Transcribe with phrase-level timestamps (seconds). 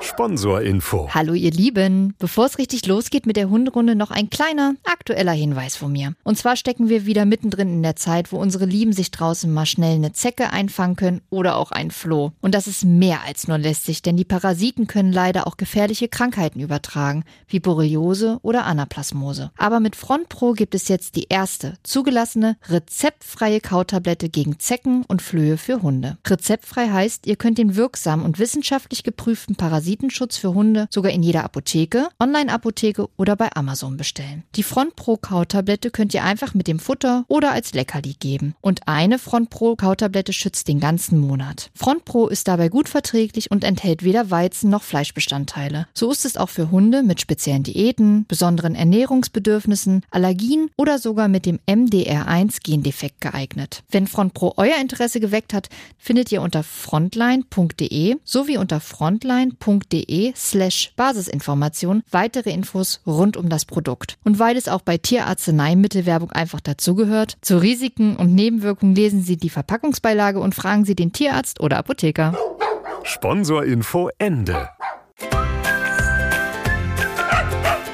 [0.00, 1.08] Sponsorinfo.
[1.12, 2.14] Hallo ihr Lieben.
[2.18, 6.14] Bevor es richtig losgeht mit der Hunderunde, noch ein kleiner aktueller Hinweis von mir.
[6.24, 9.66] Und zwar stecken wir wieder mittendrin in der Zeit, wo unsere Lieben sich draußen mal
[9.66, 12.32] schnell eine Zecke einfangen können oder auch ein Floh.
[12.40, 16.60] Und das ist mehr als nur lästig, denn die Parasiten können leider auch gefährliche Krankheiten
[16.60, 19.50] übertragen, wie Borreliose oder Anaplasmose.
[19.56, 25.22] Aber mit Front Pro gibt es jetzt die erste zugelassene rezeptfreie Kautablette gegen Zecken und
[25.22, 26.18] Flöhe für Hunde.
[26.26, 29.56] Rezeptfrei heißt, ihr könnt den wirksamen und wissenschaftlich geprüften
[29.88, 34.44] Parasitenschutz für Hunde sogar in jeder Apotheke, Online-Apotheke oder bei Amazon bestellen.
[34.54, 38.54] Die Front Pro Kautablette könnt ihr einfach mit dem Futter oder als Leckerli geben.
[38.60, 41.70] Und eine Front Pro Kautablette schützt den ganzen Monat.
[41.74, 45.86] Front Pro ist dabei gut verträglich und enthält weder Weizen noch Fleischbestandteile.
[45.94, 51.46] So ist es auch für Hunde mit speziellen Diäten, besonderen Ernährungsbedürfnissen, Allergien oder sogar mit
[51.46, 53.84] dem MDR1 Gendefekt geeignet.
[53.90, 59.77] Wenn Front Pro euer Interesse geweckt hat, findet ihr unter frontline.de sowie unter frontline.de
[60.36, 64.18] slash Basisinformation weitere Infos rund um das Produkt.
[64.24, 69.50] Und weil es auch bei Tierarzneimittelwerbung einfach dazugehört, zu Risiken und Nebenwirkungen lesen Sie die
[69.50, 72.36] Verpackungsbeilage und fragen Sie den Tierarzt oder Apotheker.
[73.04, 74.68] Sponsorinfo Ende.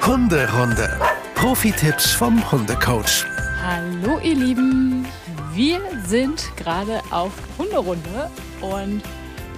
[0.06, 1.00] Hunderunde.
[1.34, 3.24] Profi-Tipps vom Hundecoach.
[3.62, 5.06] Hallo ihr Lieben,
[5.54, 9.02] wir sind gerade auf Hunderunde und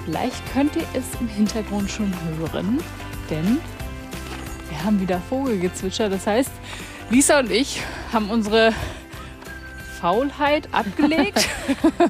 [0.07, 2.79] vielleicht könnt ihr es im Hintergrund schon hören,
[3.29, 3.59] denn
[4.71, 6.09] wir haben wieder Vogelgezwitscher.
[6.09, 6.53] Das heißt,
[7.11, 7.83] Lisa und ich
[8.13, 8.73] haben unsere
[10.01, 11.49] Faulheit abgelegt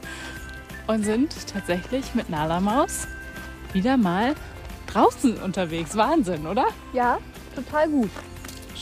[0.86, 3.08] und sind tatsächlich mit Nala Maus
[3.72, 4.34] wieder mal
[4.86, 5.96] draußen unterwegs.
[5.96, 6.66] Wahnsinn, oder?
[6.92, 7.18] Ja,
[7.54, 8.10] total gut.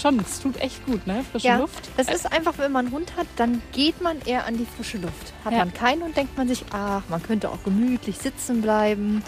[0.01, 1.25] Schon, es tut echt gut, ne?
[1.31, 1.89] Frische ja, Luft.
[1.97, 4.99] Das ist einfach, wenn man einen Hund hat, dann geht man eher an die frische
[4.99, 5.33] Luft.
[5.45, 5.59] Hat Ja.
[5.61, 9.23] man keinen Hund, denkt man sich, ach, man könnte auch gemütlich sitzen bleiben.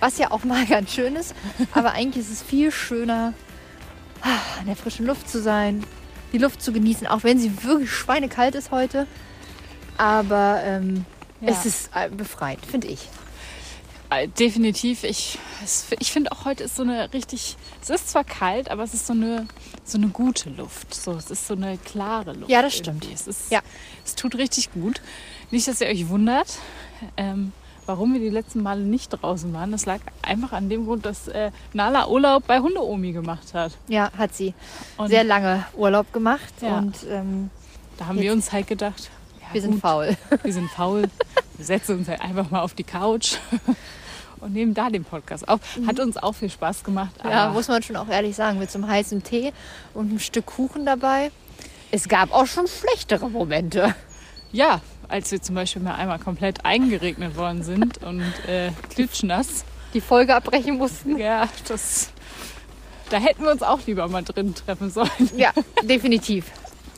[0.00, 1.34] Was ja auch mal ganz schön ist.
[1.74, 3.34] Aber eigentlich ist es viel schöner,
[4.22, 4.28] ah,
[4.60, 5.84] an der frischen Luft zu sein,
[6.32, 9.06] die Luft zu genießen, auch wenn sie wirklich schweinekalt ist heute.
[9.98, 11.04] Aber ähm,
[11.40, 11.50] Ja.
[11.50, 13.08] es ist äh, befreit, finde ich.
[14.12, 15.04] Äh, Definitiv.
[15.04, 15.38] Ich,
[15.98, 17.56] ich finde auch heute ist so eine richtig.
[17.80, 19.46] Es ist zwar kalt, aber es ist so eine,
[19.84, 20.94] so eine gute Luft.
[20.94, 22.50] So, es ist so eine klare Luft.
[22.50, 23.06] Ja, das stimmt.
[23.12, 23.60] Es, ist, Ja.
[24.04, 25.00] es tut richtig gut.
[25.50, 26.58] Nicht, dass ihr euch wundert,
[27.16, 27.52] ähm,
[27.86, 29.72] warum wir die letzten Male nicht draußen waren.
[29.72, 33.72] Das lag einfach an dem Grund, dass äh, Nala Urlaub bei Hundeomi gemacht hat.
[33.88, 34.54] Ja, hat sie
[34.96, 36.78] Und sehr lange Urlaub gemacht Ja.
[36.78, 37.50] und ähm,
[37.98, 40.16] da haben wir uns halt gedacht, ja, wir sind gut, faul.
[40.42, 41.08] Wir sind faul.
[41.56, 43.34] Wir setzen uns halt einfach mal auf die Couch
[44.42, 45.60] und nehmen da den Podcast auf.
[45.86, 47.12] Hat uns auch viel Spaß gemacht.
[47.24, 49.52] Ja, muss man schon auch ehrlich sagen, mit so einem heißen Tee
[49.94, 51.30] und einem Stück Kuchen dabei.
[51.90, 53.94] Es gab auch schon schlechtere Momente.
[54.50, 59.64] Ja, als wir zum Beispiel mal einmal komplett eingeregnet worden sind und äh, klitschnass.
[59.94, 61.18] Die Folge abbrechen mussten.
[61.18, 62.10] Ja, das.
[63.10, 65.10] Da hätten wir uns auch lieber mal drin treffen sollen.
[65.36, 66.46] Ja, definitiv.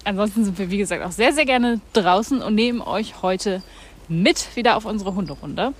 [0.05, 3.63] Ansonsten sind wir, wie gesagt, auch sehr, sehr gerne draußen und nehmen euch heute
[4.09, 5.73] mit wieder auf unsere Hunderunde.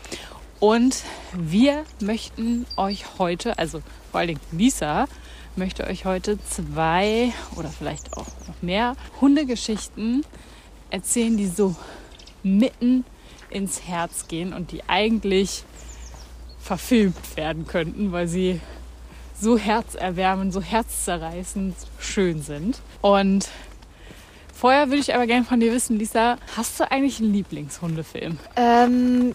[0.65, 1.03] Und
[1.35, 5.05] wir möchten euch heute, also vor allen Dingen Lisa,
[5.57, 10.25] möchte euch heute zwei oder vielleicht auch noch mehr Hundegeschichten
[10.89, 11.77] erzählen, die so
[12.43, 13.05] mitten
[13.51, 15.65] ins Herz gehen und die eigentlich
[16.61, 18.59] verfilmt werden könnten, weil sie
[19.39, 22.81] so herzerwärmend, so herzzerreißend schön sind.
[23.03, 23.51] Und
[24.65, 28.39] vorher würde ich aber gerne von dir wissen, Lisa, hast du eigentlich einen Lieblingshundefilm?
[28.57, 29.35] Ähm,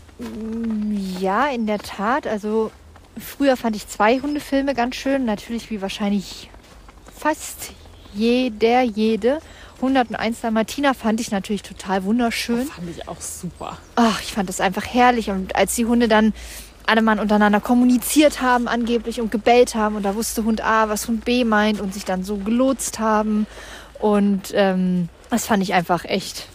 [1.20, 2.26] ja, in der Tat.
[2.26, 2.72] Also
[3.16, 5.26] früher fand ich zwei Hundefilme ganz schön.
[5.26, 6.50] Natürlich wie wahrscheinlich
[7.16, 7.74] fast
[8.12, 9.38] jeder, jede.
[9.76, 12.66] 101 Dalmatiner fand ich natürlich total wunderschön.
[12.66, 13.78] Fand ich auch super.
[13.98, 15.30] Ach, ich fand das einfach herrlich.
[15.30, 16.34] Und als die Hunde dann
[16.88, 21.08] alle mal untereinander kommuniziert haben angeblich und gebellt haben und da wusste Hund A, was
[21.08, 23.46] Hund B meint und sich dann so gelotst haben.
[24.00, 26.48] Und ähm, das fand ich einfach echt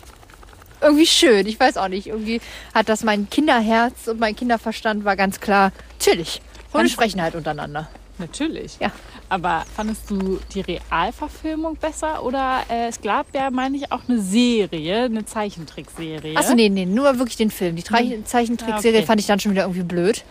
[0.81, 1.47] irgendwie schön.
[1.47, 2.09] Ich weiß auch nicht.
[2.09, 2.41] Irgendwie
[2.75, 5.73] hat das mein Kinderherz und mein Kinderverstand war ganz klar.
[6.07, 6.25] Hunde
[6.71, 7.89] Fand- sprechen halt untereinander.
[8.19, 8.76] Natürlich.
[8.81, 8.93] Ja.
[9.29, 14.21] Aber fandest du die Realverfilmung besser oder äh, es gab ja, meine ich, auch eine
[14.21, 16.37] Serie, eine Zeichentrickserie?
[16.37, 17.75] Achso, nee, nee, nur wirklich den Film.
[17.75, 19.06] Die Tre- Zeichentrickserie Ja, okay.
[19.06, 20.25] fand ich dann schon wieder irgendwie blöd.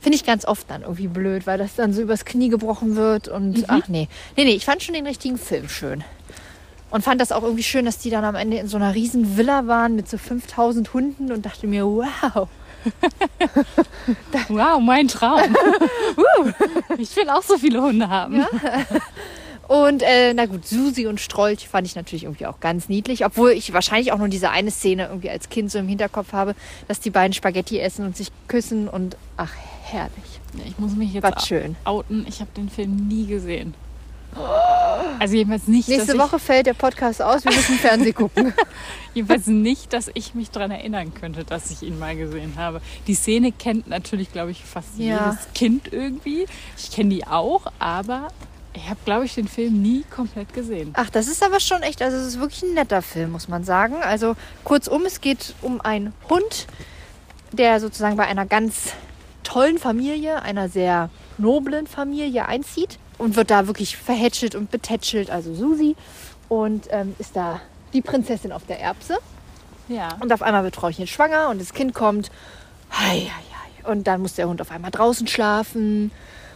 [0.00, 3.28] Finde ich ganz oft dann irgendwie blöd, weil das dann so übers Knie gebrochen wird
[3.28, 4.08] und ach nee.
[4.36, 6.04] Nee, nee, ich fand schon den richtigen Film schön.
[6.90, 9.36] Und fand das auch irgendwie schön, dass die dann am Ende in so einer riesen
[9.36, 12.48] Villa waren mit so 5000 Hunden und dachte mir, wow.
[14.48, 15.40] Wow, mein Traum.
[16.98, 18.44] ich will auch so viele Hunde haben.
[19.66, 23.50] Und äh, na gut, Susi und Strolch fand ich natürlich irgendwie auch ganz niedlich, obwohl
[23.50, 26.54] ich wahrscheinlich auch nur diese eine Szene irgendwie als Kind so im Hinterkopf habe,
[26.86, 29.52] dass die beiden Spaghetti essen und sich küssen und ach,
[29.82, 30.40] herrlich.
[30.54, 31.76] Ja, Ich muss mich jetzt Was schön.
[31.84, 32.24] outen.
[32.26, 33.74] Ich habe den Film nie gesehen.
[35.18, 38.48] Also jedenfalls nicht, Nächste Woche fällt der Podcast aus, wir müssen Fernsehen gucken.
[38.56, 38.64] Ich,
[39.14, 42.80] jedenfalls nicht, dass ich mich daran erinnern könnte, dass ich ihn mal gesehen habe.
[43.06, 45.30] Die Szene kennt natürlich, glaube ich, fast Ja.
[45.30, 46.46] jedes Kind irgendwie.
[46.76, 48.28] Ich kenne die auch, aber
[48.74, 50.92] ich habe, glaube ich, den Film nie komplett gesehen.
[50.94, 53.64] Ach, das ist aber schon echt, also es ist wirklich ein netter Film, muss man
[53.64, 53.96] sagen.
[54.02, 56.66] Also kurzum, es geht um einen Hund,
[57.50, 58.92] der sozusagen bei einer ganz
[59.42, 65.54] tollen Familie, einer sehr noblen Familie einzieht und wird da wirklich verhätschelt und betätschelt, also
[65.54, 65.96] Susi.
[66.48, 67.60] Und ähm, ist da
[67.92, 69.18] die Prinzessin auf der Erbse.
[69.88, 70.08] Ja.
[70.20, 72.30] Und auf einmal wird Frauchen schwanger und das Kind kommt.
[72.90, 73.90] Hei, hei, hei.
[73.90, 76.10] Und dann muss der Hund auf einmal draußen schlafen.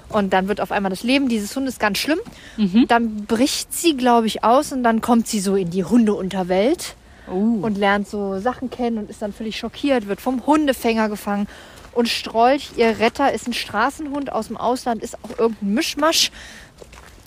[0.09, 2.19] Und dann wird auf einmal das Leben dieses Hundes ganz schlimm.
[2.89, 6.95] Dann bricht sie, glaube ich, aus und dann kommt sie so in die Hundeunterwelt
[7.31, 7.61] Oh.
[7.63, 11.47] und lernt so Sachen kennen und ist dann völlig schockiert, wird vom Hundefänger gefangen.
[11.93, 16.31] Und Strolch, ihr Retter, ist ein Straßenhund aus dem Ausland, ist auch irgendein Mischmasch.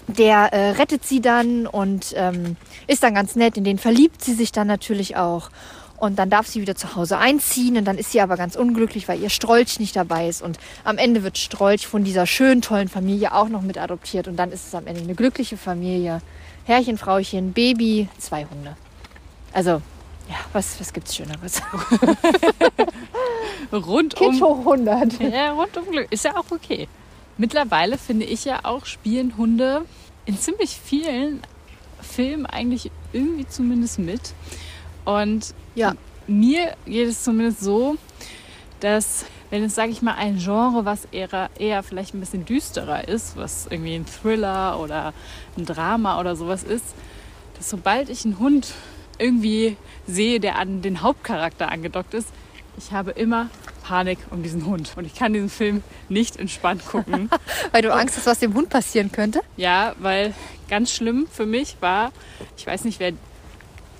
[0.07, 2.57] Der äh, rettet sie dann und ähm,
[2.88, 3.57] ist dann ganz nett.
[3.57, 5.50] In den verliebt sie sich dann natürlich auch.
[5.97, 9.07] Und dann darf sie wieder zu Hause einziehen und dann ist sie aber ganz unglücklich,
[9.07, 10.41] weil ihr Strolch nicht dabei ist.
[10.41, 14.27] Und am Ende wird Strolch von dieser schönen, tollen Familie auch noch mit adoptiert.
[14.27, 16.21] Und dann ist es am Ende eine glückliche Familie.
[16.65, 18.75] Herrchen, Frauchen, Baby, zwei Hunde.
[19.53, 19.81] Also,
[20.30, 21.62] ja, was, was gibt's Schöneres?
[23.72, 24.31] Rundum.
[24.31, 25.19] Kitsch hoch 100.
[25.19, 26.12] Ja, rundum Glück.
[26.12, 26.88] Ist ja auch okay.
[27.38, 29.86] Mittlerweile finde ich ja auch, spielen Hunde
[30.25, 31.42] in ziemlich vielen
[32.01, 34.33] Filmen eigentlich irgendwie zumindest mit.
[35.04, 35.94] Und Ja.
[36.27, 37.98] mir geht es zumindest so,
[38.80, 43.07] dass wenn es, sage ich mal, ein Genre, was eher, eher vielleicht ein bisschen düsterer
[43.07, 45.13] ist, was irgendwie ein Thriller oder
[45.57, 46.86] ein Drama oder sowas ist,
[47.57, 48.74] dass sobald ich einen Hund
[49.19, 49.77] irgendwie
[50.07, 52.29] sehe, der an den Hauptcharakter angedockt ist,
[52.77, 53.50] ich habe immer
[53.83, 54.91] Panik um diesen Hund.
[54.95, 57.29] Und ich kann diesen Film nicht entspannt gucken.
[57.71, 59.41] Weil du Angst hast, was dem Hund passieren könnte?
[59.57, 60.33] Ja, weil
[60.67, 62.12] ganz schlimm für mich war,
[62.57, 63.13] ich weiß nicht, wer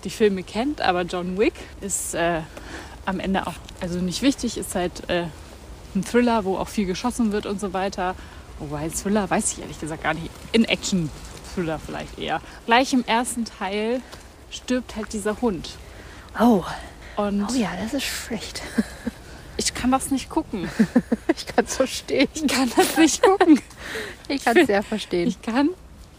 [0.04, 2.42] die Filme kennt, aber John Wick ist äh,
[3.06, 5.26] am Ende auch, also nicht wichtig, ist halt äh,
[5.96, 8.16] ein Thriller, wo auch viel geschossen wird und so weiter.
[8.60, 10.30] Wobei Thriller weiß ich ehrlich gesagt gar nicht.
[10.52, 12.42] In Action-Thriller vielleicht eher.
[12.66, 14.02] Gleich im ersten Teil
[14.50, 15.72] stirbt halt dieser Hund.
[16.40, 16.64] Oh,
[17.18, 18.62] Und oh ja, das ist schlecht.
[19.58, 20.70] ich kann das nicht gucken.
[21.38, 22.30] Ich kann es verstehen.
[22.34, 23.60] Ich kann das nicht gucken.
[24.30, 25.28] Ich kann es sehr verstehen.
[25.28, 25.72] Ich kann,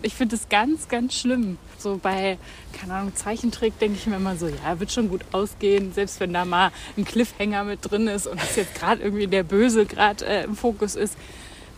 [0.03, 1.57] ich finde es ganz, ganz schlimm.
[1.79, 2.37] So bei,
[2.79, 6.35] keine Ahnung, Zeichentrick denke ich mir immer so, ja, wird schon gut ausgehen, selbst wenn
[6.35, 10.27] da mal ein Cliffhanger mit drin ist und es jetzt gerade irgendwie der Böse gerade
[10.27, 11.17] äh, im Fokus ist.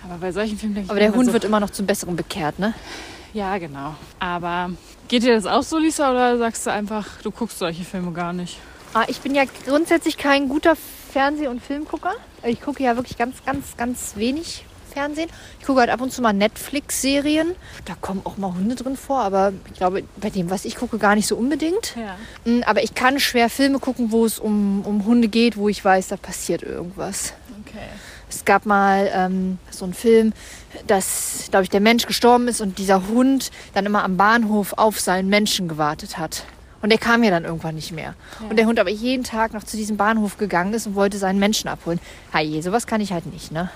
[0.05, 2.17] Aber bei solchen Filmen denke ich Aber der Hund so, wird immer noch zum Besseren
[2.17, 2.75] bekehrt, ne?
[3.39, 3.95] Ja, genau.
[4.19, 4.73] Aber
[5.07, 8.33] geht dir das auch so, Lisa, oder sagst du einfach, du guckst solche Filme gar
[8.33, 8.59] nicht?
[8.95, 10.75] Ah, ich bin ja grundsätzlich kein guter
[11.13, 12.15] Fernseh- und Filmgucker.
[12.43, 15.31] Ich gucke ja wirklich ganz, ganz, ganz wenig Fernsehen.
[15.61, 17.55] Ich gucke halt ab und zu mal Netflix-Serien.
[17.85, 20.99] Da kommen auch mal Hunde drin vor, aber ich glaube, bei dem, was ich gucke,
[20.99, 21.95] gar nicht so unbedingt.
[21.95, 22.17] Ja.
[22.45, 25.85] Mm, Aber ich kann schwer Filme gucken, wo es um, um Hunde geht, wo ich
[25.85, 27.35] weiß, da passiert irgendwas.
[27.65, 27.87] Okay.
[28.31, 30.33] Es gab mal ähm, so einen Film,
[30.87, 35.01] dass, glaube ich, der Mensch gestorben ist und dieser Hund dann immer am Bahnhof auf
[35.01, 36.45] seinen Menschen gewartet hat.
[36.81, 38.15] Und der kam ja dann irgendwann nicht mehr.
[38.49, 41.41] Und der Hund aber jeden Tag noch zu diesem Bahnhof gegangen ist und wollte seinen
[41.41, 41.99] Menschen abholen.
[42.31, 43.71] Hey, sowas kann ich halt nicht, ne?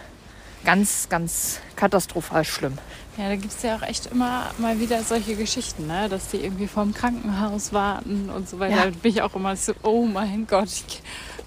[0.65, 2.79] Ganz, ganz katastrophal schlimm.
[3.19, 6.09] Ja, da gibt es ja auch echt immer mal wieder solche Geschichten, ne?
[6.09, 8.77] dass die irgendwie vorm Krankenhaus warten und so weiter.
[8.77, 8.85] Ja.
[8.87, 11.03] Da bin ich auch immer so, oh mein Gott, ich,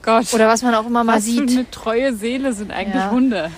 [0.06, 0.34] Gott.
[0.34, 1.50] Oder was man auch immer mal was sieht.
[1.52, 3.12] für eine treue Seele sind eigentlich Ja.
[3.12, 3.52] Hunde.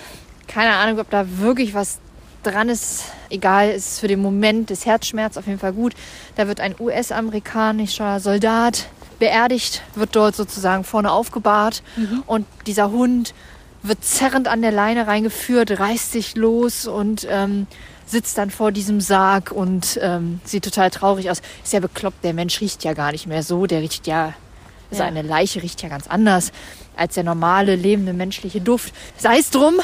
[0.46, 1.98] keine Ahnung, ob da wirklich was
[2.42, 3.04] dran ist.
[3.30, 5.94] Egal, ist für den Moment des Herzschmerz auf jeden Fall gut.
[6.36, 8.86] Da wird ein US-amerikanischer Soldat
[9.18, 11.82] beerdigt, wird dort sozusagen vorne aufgebahrt
[12.26, 13.34] und dieser Hund
[13.82, 17.66] wird zerrend an der Leine reingeführt, reißt sich los und ähm,
[18.06, 21.42] sitzt dann vor diesem Sarg und ähm, sieht total traurig aus.
[21.62, 24.34] Ist ja bekloppt, der Mensch riecht ja gar nicht mehr so, der riecht ja,
[24.90, 25.08] also Ja.
[25.08, 26.52] eine Leiche riecht ja ganz anders
[26.96, 28.92] als der normale, lebende menschliche Duft.
[29.16, 29.74] Sei es drum,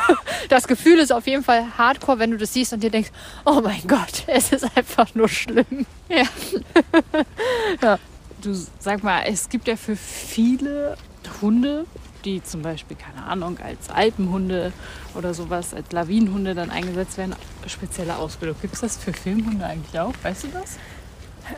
[0.48, 3.10] das Gefühl ist auf jeden Fall hardcore, wenn du das siehst und dir denkst,
[3.44, 5.86] oh mein Gott, es ist einfach nur schlimm.
[8.42, 10.98] Du sag mal, es gibt ja für viele
[11.40, 11.86] Hunde,
[12.26, 14.72] die zum Beispiel, keine Ahnung, als Alpenhunde
[15.14, 17.34] oder sowas, als Lawinenhunde dann eingesetzt werden,
[17.66, 18.56] spezielle Ausbildung.
[18.60, 20.12] Gibt es das für Filmhunde eigentlich auch?
[20.22, 20.76] Weißt du das?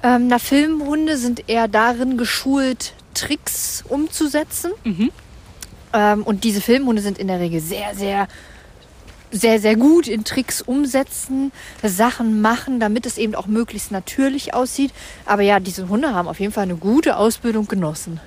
[0.03, 4.73] Ähm, na, Filmhunde sind eher darin geschult, Tricks umzusetzen.
[4.85, 5.11] Mhm.
[5.93, 8.29] Ähm, und diese Filmhunde sind in der Regel sehr, sehr
[9.31, 11.53] sehr, sehr gut in Tricks umsetzen,
[11.83, 14.93] Sachen machen, damit es eben auch möglichst natürlich aussieht.
[15.25, 18.21] Aber ja, diese Hunde haben auf jeden Fall eine gute Ausbildung genossen.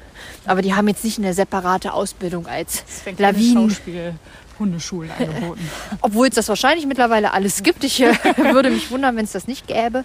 [0.46, 2.84] Aber die haben jetzt nicht eine separate Ausbildung als
[3.18, 3.76] Lawinen.
[4.60, 5.70] Hundeschulen angeboten.
[6.02, 7.84] Obwohl es das wahrscheinlich mittlerweile alles gibt.
[7.86, 10.04] Ich äh, würde mich wundern, wenn es das nicht gäbe.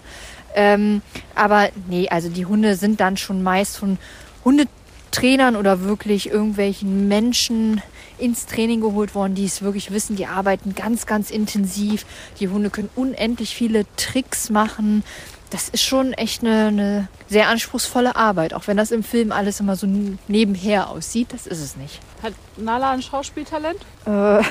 [0.55, 1.01] Ähm,
[1.35, 3.97] aber nee, also die Hunde sind dann schon meist von
[4.45, 7.81] Hundetrainern oder wirklich irgendwelchen Menschen
[8.17, 10.15] ins Training geholt worden, die es wirklich wissen.
[10.15, 12.05] Die arbeiten ganz, ganz intensiv.
[12.39, 15.03] Die Hunde können unendlich viele Tricks machen.
[15.49, 19.59] Das ist schon echt eine, eine sehr anspruchsvolle Arbeit, auch wenn das im Film alles
[19.59, 19.87] immer so
[20.27, 21.27] nebenher aussieht.
[21.33, 21.99] Das ist es nicht.
[22.23, 23.79] Hat Nala ein Schauspieltalent?
[24.05, 24.09] Äh,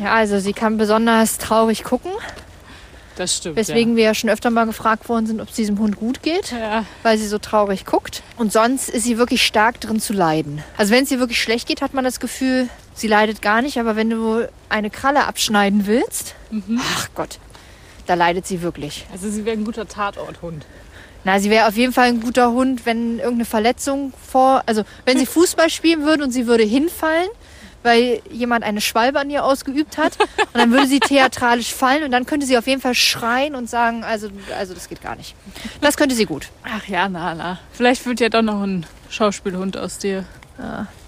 [0.00, 2.12] ja, also sie kann besonders traurig gucken,
[3.16, 3.56] Das stimmt.
[3.56, 6.52] weswegen wir ja schon öfter mal gefragt worden sind, ob es diesem Hund gut geht,
[6.52, 6.58] Ja.
[6.58, 6.84] ja.
[7.02, 8.22] weil sie so traurig guckt.
[8.36, 10.62] Und sonst ist sie wirklich stark drin zu leiden.
[10.76, 13.78] Also wenn es ihr wirklich schlecht geht, hat man das Gefühl, sie leidet gar nicht,
[13.78, 16.34] aber wenn du eine Kralle abschneiden willst,
[16.78, 17.38] ach Gott,
[18.06, 19.06] da leidet sie wirklich.
[19.12, 20.64] Also sie wäre ein guter Tatorthund.
[21.24, 25.18] Na, sie wäre auf jeden Fall ein guter Hund, wenn irgendeine Verletzung vor, also wenn
[25.18, 27.28] sie Fußball spielen würde und sie würde hinfallen,
[27.82, 32.10] weil jemand eine Schwalbe an ihr ausgeübt hat, und dann würde sie theatralisch fallen und
[32.10, 35.34] dann könnte sie auf jeden Fall schreien und sagen, also, also das geht gar nicht.
[35.80, 36.48] Das könnte sie gut.
[36.64, 37.58] Ach ja, Nala.
[37.72, 40.24] Vielleicht wird ja doch noch ein Schauspielhund aus dir.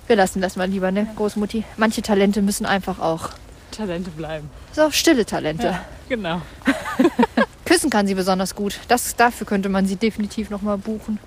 [0.06, 1.64] Wir lassen das mal lieber, ne, Großmutti.
[1.76, 3.30] Manche Talente müssen einfach auch,
[3.70, 4.50] Talente bleiben.
[4.72, 5.66] so stille Talente.
[5.66, 6.42] Ja, genau.
[7.64, 8.78] Küssen kann sie besonders gut.
[8.88, 11.18] Das, dafür könnte man sie definitiv nochmal buchen.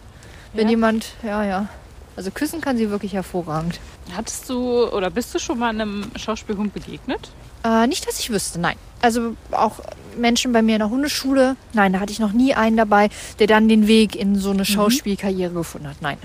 [0.53, 0.71] Wenn Ja?
[0.71, 1.67] jemand, ja, ja.
[2.17, 3.79] Also küssen kann sie wirklich hervorragend.
[4.15, 7.29] Hattest du oder bist du schon mal einem Schauspielhund begegnet?
[7.63, 8.75] Äh, nicht, dass ich wüsste, nein.
[9.01, 9.79] Also auch
[10.17, 13.45] Menschen bei mir in der Hundeschule, nein, da hatte ich noch nie einen dabei, der
[13.47, 16.01] dann den Weg in so eine Schauspielkarriere gefunden hat.
[16.01, 16.17] Nein.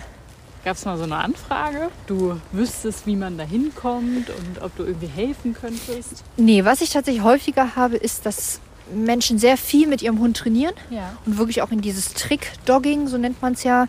[0.65, 1.91] Gab es mal so eine Anfrage?
[2.07, 6.23] Du wüsstest, wie man da hinkommt und ob du irgendwie helfen könntest?
[6.37, 8.61] Nee, was ich tatsächlich häufiger habe, ist, dass
[8.95, 11.17] Menschen sehr viel mit ihrem Hund trainieren Ja.
[11.27, 13.89] und wirklich auch in dieses Trick-Dogging, so nennt man es ja,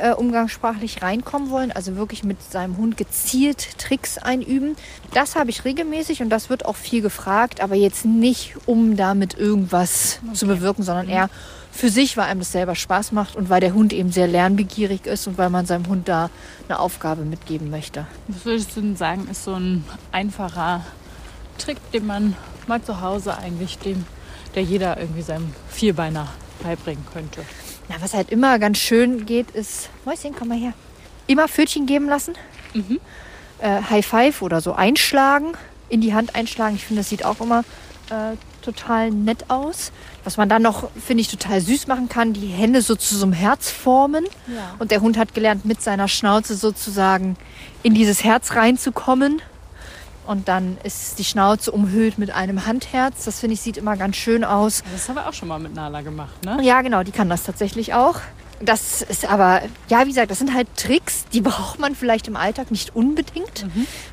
[0.00, 1.72] äh, umgangssprachlich reinkommen wollen.
[1.72, 4.76] Also wirklich mit seinem Hund gezielt Tricks einüben.
[5.14, 9.34] Das habe ich regelmäßig und das wird auch viel gefragt, aber jetzt nicht, um damit
[9.34, 11.30] irgendwas zu bewirken, sondern eher
[11.72, 15.06] für sich, weil einem das selber Spaß macht und weil der Hund eben sehr lernbegierig
[15.06, 16.30] ist und weil man seinem Hund da
[16.68, 18.06] eine Aufgabe mitgeben möchte.
[18.28, 20.84] Was würdest du denn sagen, ist so ein einfacher
[21.58, 24.04] Trick, den man mal zu Hause eigentlich dem,
[24.54, 26.28] der jeder irgendwie seinem Vierbeiner
[26.62, 27.42] beibringen könnte?
[27.90, 30.74] Na, was halt immer ganz schön geht, ist, Mäuschen, komm mal her.
[31.26, 32.34] Immer Pfötchen geben lassen.
[33.58, 35.54] Äh, High Five oder so einschlagen,
[35.88, 36.76] in die Hand einschlagen.
[36.76, 37.64] Ich finde, das sieht auch immer
[38.10, 39.90] äh, total nett aus.
[40.22, 43.24] Was man dann noch, finde ich, total süß machen kann, die Hände so zu so
[43.24, 44.24] einem Herz formen.
[44.46, 44.76] Ja.
[44.78, 47.36] Und der Hund hat gelernt, mit seiner Schnauze sozusagen
[47.82, 49.42] in dieses Herz reinzukommen.
[50.30, 53.24] Und dann ist die Schnauze umhüllt mit einem Handherz.
[53.24, 54.84] Das finde ich sieht immer ganz schön aus.
[54.92, 56.56] Das haben wir auch schon mal mit Nala gemacht, ne?
[56.62, 58.20] Ja, genau, die kann das tatsächlich auch.
[58.60, 62.36] Das ist aber, ja, wie gesagt, das sind halt Tricks, die braucht man vielleicht im
[62.36, 63.66] Alltag nicht unbedingt.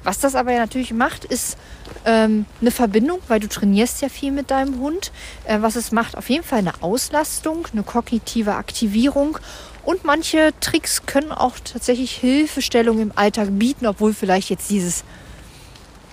[0.04, 1.56] Was das aber ja natürlich macht, ist
[2.04, 5.12] ähm, eine Verbindung, weil du trainierst ja viel mit deinem Hund.
[5.46, 9.38] Äh, was es macht, auf jeden Fall eine Auslastung, eine kognitive Aktivierung.
[9.84, 15.04] Und manche Tricks können auch tatsächlich Hilfestellung im Alltag bieten, obwohl vielleicht jetzt dieses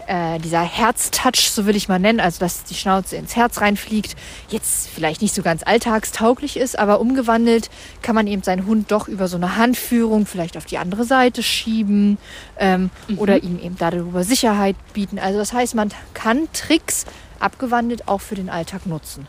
[0.06, 4.16] äh, dieser Herztouch, so will ich mal nennen, also dass die Schnauze ins Herz reinfliegt,
[4.48, 7.70] jetzt vielleicht nicht so ganz alltagstauglich ist, aber umgewandelt
[8.02, 11.42] kann man eben seinen Hund doch über so eine Handführung vielleicht auf die andere Seite
[11.42, 12.18] schieben
[12.58, 15.18] ähm, oder ihm eben darüber Sicherheit bieten.
[15.18, 17.04] Also das heißt, man kann Tricks
[17.40, 19.26] abgewandelt auch für den Alltag nutzen.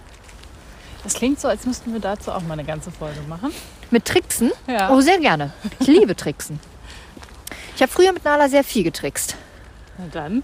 [1.04, 3.52] Das klingt so, als müssten wir dazu auch mal eine ganze Folge machen.
[3.92, 4.52] Mit Tricksen?
[4.68, 4.90] Ja.
[4.92, 5.54] Oh, sehr gerne.
[5.80, 6.60] Ich liebe Tricksen.
[7.76, 9.36] Ich habe früher mit Nala sehr viel getrickst.
[9.98, 10.44] Na dann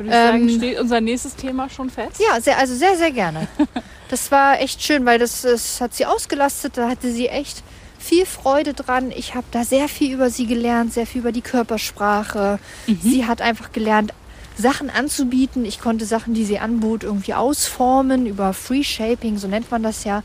[0.00, 2.20] würde ich sagen, Ähm, steht unser nächstes Thema schon fest.
[2.20, 3.46] Ja, sehr, also sehr, sehr gerne.
[4.08, 6.76] Das war echt schön, weil das, das hat sie ausgelastet.
[6.76, 7.62] Da hatte sie echt
[7.96, 9.12] viel Freude dran.
[9.12, 12.58] Ich habe da sehr viel über sie gelernt, sehr viel über die Körpersprache.
[13.04, 14.12] Sie hat einfach gelernt,
[14.58, 15.64] Sachen anzubieten.
[15.64, 20.02] Ich konnte Sachen, die sie anbot, irgendwie ausformen über Free Shaping, so nennt man das
[20.02, 20.24] ja.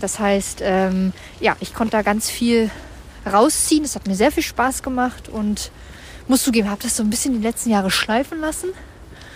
[0.00, 2.70] Das heißt, ähm, ja, ich konnte da ganz viel
[3.26, 3.84] rausziehen.
[3.84, 5.72] Es hat mir sehr viel Spaß gemacht und
[6.28, 8.68] muss zugeben, habe das so ein bisschen die letzten Jahre schleifen lassen.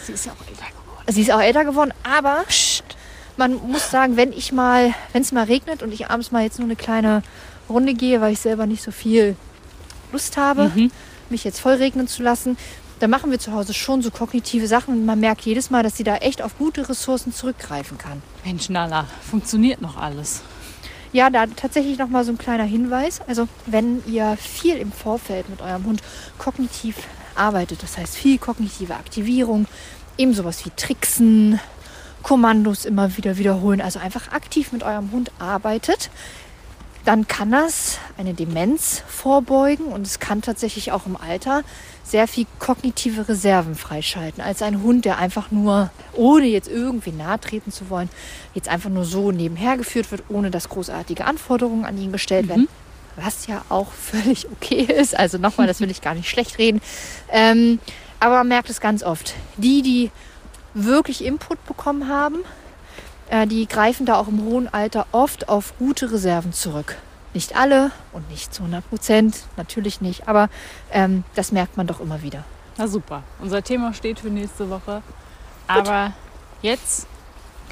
[0.08, 1.04] Sie ist ja auch älter geworden.
[1.08, 2.44] Sie ist auch älter geworden, aber
[3.36, 6.58] man muss sagen, wenn ich mal, wenn es mal regnet und ich abends mal jetzt
[6.58, 7.22] nur eine kleine
[7.68, 9.36] Runde gehe, weil ich selber nicht so viel
[10.10, 10.72] Lust habe,
[11.28, 12.56] mich jetzt voll regnen zu lassen,
[13.00, 15.94] dann machen wir zu Hause schon so kognitive Sachen und man merkt jedes Mal, dass
[15.94, 18.22] sie da echt auf gute Ressourcen zurückgreifen kann.
[18.46, 20.40] Mensch, Nala, funktioniert noch alles.
[21.12, 23.20] Ja, da tatsächlich noch mal so ein kleiner Hinweis.
[23.26, 26.02] Also, wenn ihr viel im Vorfeld mit eurem Hund
[26.38, 26.96] kognitiv
[27.34, 29.66] arbeitet, das heißt viel kognitive Aktivierung,
[30.18, 31.58] Eben sowas wie Tricksen,
[32.22, 36.10] Kommandos immer wieder wiederholen, also einfach aktiv mit eurem Hund arbeitet,
[37.04, 41.62] dann kann das eine Demenz vorbeugen und es kann tatsächlich auch im Alter
[42.04, 47.40] sehr viel kognitive Reserven freischalten, als ein Hund, der einfach nur, ohne jetzt irgendwie nahe
[47.40, 48.10] treten zu wollen,
[48.52, 52.68] jetzt einfach nur so nebenher geführt wird, ohne dass großartige Anforderungen an ihn gestellt werden.
[53.16, 55.18] Was ja auch völlig okay ist.
[55.18, 56.80] Also nochmal, das will ich gar nicht schlecht reden.
[57.30, 57.78] Ähm,
[58.20, 59.34] aber man merkt es ganz oft.
[59.56, 60.10] Die, die
[60.74, 62.38] wirklich Input bekommen haben,
[63.30, 66.96] äh, die greifen da auch im hohen Alter oft auf gute Reserven zurück.
[67.34, 70.48] Nicht alle und nicht zu 100 Prozent, natürlich nicht, aber
[70.90, 72.44] ähm, das merkt man doch immer wieder.
[72.78, 73.22] Na super.
[73.40, 75.02] Unser Thema steht für nächste Woche.
[75.66, 76.12] Aber
[76.62, 77.06] jetzt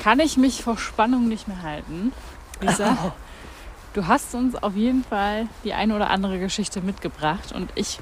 [0.02, 2.12] kann ich mich vor Spannung nicht mehr halten.
[2.60, 3.14] Lisa,
[3.94, 7.98] du hast uns auf jeden Fall die eine oder andere Geschichte mitgebracht und ich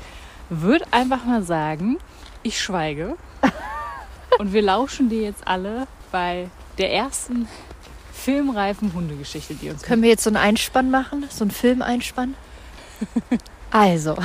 [0.50, 1.98] würde einfach mal sagen,
[2.44, 3.16] ich schweige
[4.38, 6.48] und wir lauschen dir jetzt alle bei
[6.78, 7.48] der ersten
[8.12, 11.24] filmreifen Hundegeschichte, die uns Können wir jetzt so einen Einspann machen?
[11.30, 12.34] So einen Filmeinspann?
[13.70, 14.16] Also,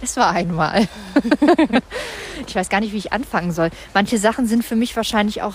[0.00, 0.86] es war einmal.
[2.46, 3.70] ich weiß gar nicht, wie ich anfangen soll.
[3.94, 5.54] Manche Sachen sind für mich wahrscheinlich auch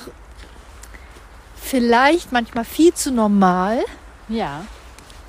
[1.62, 3.80] vielleicht manchmal viel zu normal,
[4.28, 4.66] Ja.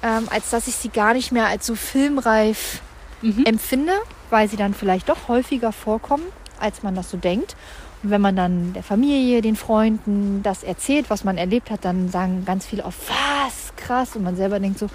[0.02, 2.80] ähm, als dass ich sie gar nicht mehr als so filmreif
[3.22, 3.44] Mhm.
[3.46, 3.92] empfinde,
[4.30, 6.24] weil sie dann vielleicht doch häufiger vorkommen,
[6.60, 7.56] als man das so denkt.
[8.02, 12.08] Und wenn man dann der Familie, den Freunden das erzählt, was man erlebt hat, dann
[12.08, 14.88] sagen ganz viele auf was krass und man selber denkt so,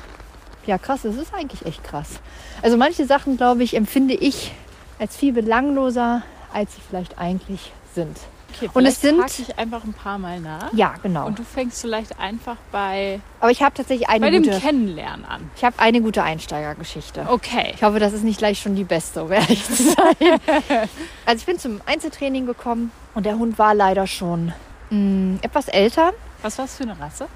[0.66, 2.20] ja krass, das ist eigentlich echt krass.
[2.62, 4.54] Also manche Sachen, glaube ich, empfinde ich
[5.00, 6.22] als viel belangloser,
[6.54, 8.18] als sie vielleicht eigentlich sind.
[8.56, 10.72] Okay, Und es sind- ich einfach ein paar Mal nach.
[10.74, 11.26] Ja, genau.
[11.28, 15.26] Und du fängst vielleicht einfach bei, Aber ich habe tatsächlich eine bei dem gute, Kennenlernen
[15.26, 15.50] an.
[15.56, 17.26] ich habe eine gute Einsteigergeschichte.
[17.30, 17.74] Okay.
[17.76, 20.16] Ich hoffe, das ist nicht gleich schon die beste, um ehrlich zu sein.
[21.26, 24.54] also ich bin zum Einzeltraining gekommen und der Hund war leider schon
[24.90, 26.12] mh, etwas älter.
[26.42, 27.28] Was war's für eine Rasse?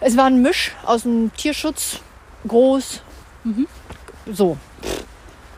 [0.00, 2.00] Es war ein Misch aus dem Tierschutz,
[2.48, 3.00] groß,
[3.44, 3.66] Mhm.
[4.32, 4.56] so.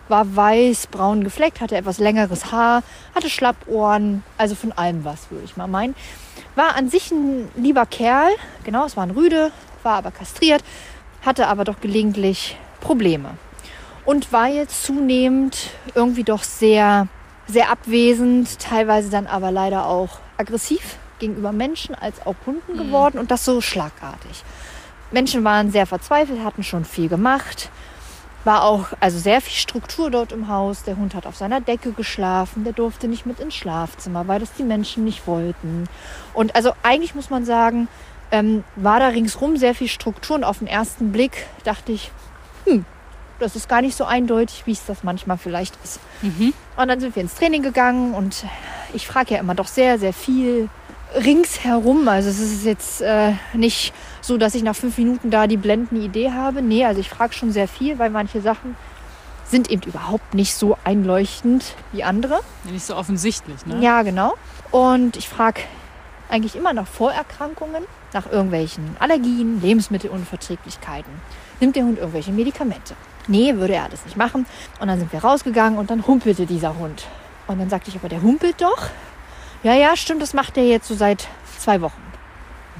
[0.08, 2.82] War weiß, braun gefleckt, hatte etwas längeres Haar,
[3.14, 5.94] hatte Schlappohren, also von allem was, würde ich mal meinen.
[6.54, 8.30] War an sich ein lieber Kerl,
[8.64, 9.50] genau, es war ein Rüde,
[9.82, 10.62] war aber kastriert,
[11.24, 13.30] hatte aber doch gelegentlich Probleme.
[14.04, 17.08] Und war jetzt zunehmend irgendwie doch sehr,
[17.48, 23.30] sehr abwesend, teilweise dann aber leider auch aggressiv gegenüber Menschen als auch Hunden geworden und
[23.30, 24.44] das so schlagartig.
[25.10, 27.70] Menschen waren sehr verzweifelt, hatten schon viel gemacht.
[28.46, 30.84] War auch also sehr viel Struktur dort im Haus.
[30.84, 34.52] Der Hund hat auf seiner Decke geschlafen, der durfte nicht mit ins Schlafzimmer, weil das
[34.52, 35.88] die Menschen nicht wollten.
[36.32, 37.88] Und also eigentlich muss man sagen,
[38.30, 42.12] ähm, war da ringsrum sehr viel Struktur und auf den ersten Blick dachte ich,
[42.66, 42.84] hm,
[43.40, 45.98] das ist gar nicht so eindeutig, wie es das manchmal vielleicht ist.
[46.22, 46.54] Mhm.
[46.76, 48.44] Und dann sind wir ins Training gegangen und
[48.94, 50.68] ich frage ja immer doch sehr, sehr viel
[51.16, 52.06] ringsherum.
[52.08, 53.92] Also es ist jetzt äh, nicht
[54.26, 56.62] so, dass ich nach fünf Minuten da die blendende Idee habe.
[56.62, 58.76] Nee, also ich frage schon sehr viel, weil manche Sachen
[59.48, 62.40] sind eben überhaupt nicht so einleuchtend wie andere.
[62.64, 63.80] Nicht so offensichtlich, ne?
[63.80, 64.34] Ja, genau.
[64.72, 65.60] Und ich frage
[66.28, 71.12] eigentlich immer nach Vorerkrankungen, nach irgendwelchen Allergien, Lebensmittelunverträglichkeiten.
[71.60, 72.94] Nimmt der Hund irgendwelche Medikamente?
[73.28, 74.46] Nee, würde er alles nicht machen.
[74.80, 77.06] Und dann sind wir rausgegangen und dann humpelte dieser Hund.
[77.46, 78.88] Und dann sagte ich, aber der humpelt doch.
[79.62, 82.05] Ja, ja, stimmt, das macht er jetzt so seit zwei Wochen.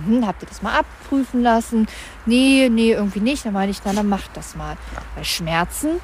[0.05, 1.87] Hm, habt ihr das mal abprüfen lassen?
[2.27, 3.47] Nee, nee, irgendwie nicht.
[3.47, 4.77] Dann meine ich, na, dann macht das mal.
[5.15, 6.01] Weil Schmerzen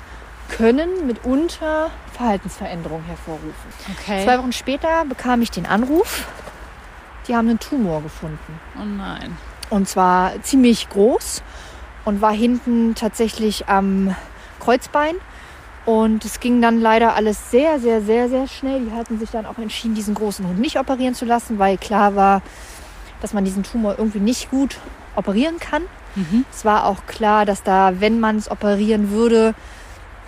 [0.49, 3.53] können mitunter Verhaltensveränderungen hervorrufen.
[3.99, 4.25] Okay.
[4.25, 6.27] Zwei Wochen später bekam ich den Anruf,
[7.27, 8.61] die haben einen Tumor gefunden.
[8.79, 9.37] Oh nein.
[9.71, 11.43] Und zwar ziemlich groß
[12.05, 14.15] und war hinten tatsächlich am
[14.61, 15.15] Kreuzbein.
[15.85, 18.85] Und es ging dann leider alles sehr, sehr, sehr, sehr schnell.
[18.85, 22.15] Die hatten sich dann auch entschieden, diesen großen Hund nicht operieren zu lassen, weil klar
[22.15, 22.43] war,
[23.23, 24.79] dass man diesen Tumor irgendwie nicht gut
[25.17, 25.83] operieren kann.
[26.15, 26.45] Mhm.
[26.53, 29.55] Es war auch klar, dass da, wenn man es operieren würde,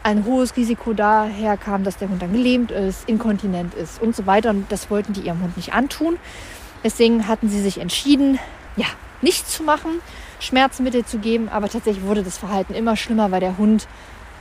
[0.02, 4.26] ein hohes Risiko daher kam, dass der Hund dann gelähmt ist, inkontinent ist und so
[4.26, 4.50] weiter.
[4.50, 6.18] Und das wollten die ihrem Hund nicht antun.
[6.85, 8.38] Deswegen hatten sie sich entschieden,
[8.76, 8.87] ja,
[9.22, 9.90] nichts zu machen,
[10.40, 11.48] Schmerzmittel zu geben.
[11.48, 13.88] Aber tatsächlich wurde das Verhalten immer schlimmer, weil der Hund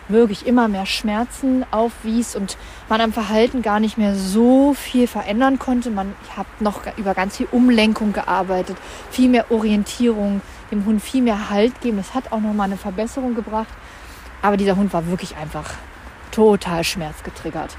[0.07, 2.57] wirklich immer mehr Schmerzen aufwies und
[2.89, 5.89] man am Verhalten gar nicht mehr so viel verändern konnte.
[5.89, 8.77] Man hat noch über ganz viel Umlenkung gearbeitet,
[9.11, 11.97] viel mehr Orientierung, dem Hund viel mehr Halt geben.
[11.97, 13.73] Das hat auch noch mal eine Verbesserung gebracht.
[14.41, 15.71] Aber dieser Hund war wirklich einfach
[16.31, 17.77] total schmerzgetriggert.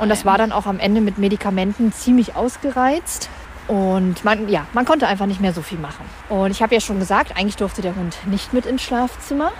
[0.00, 3.28] Und das war dann auch am Ende mit Medikamenten ziemlich ausgereizt.
[3.68, 6.04] Und man, ja, man konnte einfach nicht mehr so viel machen.
[6.28, 9.52] Und ich habe ja schon gesagt, eigentlich durfte der Hund nicht mit ins Schlafzimmer.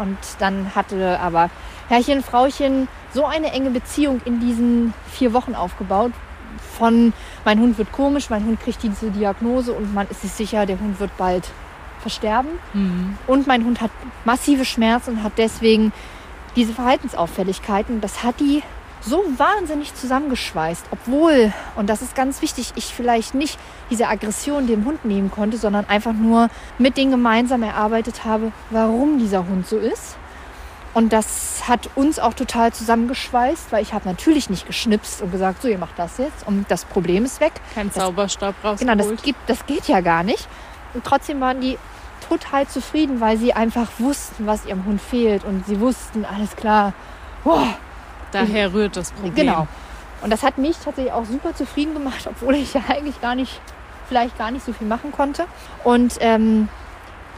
[0.00, 1.50] Und dann hatte aber
[1.88, 6.12] Herrchen, Frauchen so eine enge Beziehung in diesen vier Wochen aufgebaut.
[6.78, 7.12] von,
[7.44, 10.80] mein Hund wird komisch, mein Hund kriegt diese Diagnose und man ist sich sicher, der
[10.80, 11.48] Hund wird bald
[12.00, 12.50] versterben.
[12.72, 13.18] Mhm.
[13.26, 13.90] Und mein Hund hat
[14.24, 15.92] massive Schmerzen und hat deswegen
[16.56, 18.00] diese Verhaltensauffälligkeiten.
[18.00, 18.62] Das hat die
[19.00, 23.58] so wahnsinnig zusammengeschweißt, obwohl, und das ist ganz wichtig, ich vielleicht nicht
[23.90, 29.18] diese Aggression dem Hund nehmen konnte, sondern einfach nur mit denen gemeinsam erarbeitet habe, warum
[29.18, 30.16] dieser Hund so ist.
[30.92, 35.62] Und das hat uns auch total zusammengeschweißt, weil ich habe natürlich nicht geschnipst und gesagt,
[35.62, 37.52] so, ihr macht das jetzt und das Problem ist weg.
[37.74, 38.98] Kein Zauberstab rausgeholt.
[38.98, 40.48] Genau, das, gibt, das geht ja gar nicht.
[40.92, 41.78] Und trotzdem waren die
[42.28, 45.44] total zufrieden, weil sie einfach wussten, was ihrem Hund fehlt.
[45.44, 46.92] Und sie wussten, alles klar,
[47.44, 47.68] boah,
[48.32, 49.34] Daher rührt das Problem.
[49.34, 49.68] Genau.
[50.22, 53.60] Und das hat mich tatsächlich auch super zufrieden gemacht, obwohl ich ja eigentlich gar nicht,
[54.08, 55.46] vielleicht gar nicht so viel machen konnte.
[55.84, 56.68] Und ähm,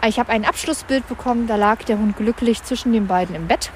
[0.06, 3.70] ich habe ein Abschlussbild bekommen, da lag der Hund glücklich zwischen den beiden im Bett.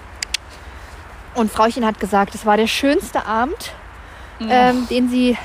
[1.34, 3.72] Und Frauchen hat gesagt, es war der schönste Abend,
[4.40, 5.36] ähm, den sie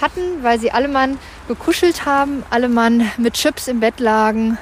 [0.00, 4.58] hatten, weil sie alle Mann gekuschelt haben, alle Mann mit Chips im Bett lagen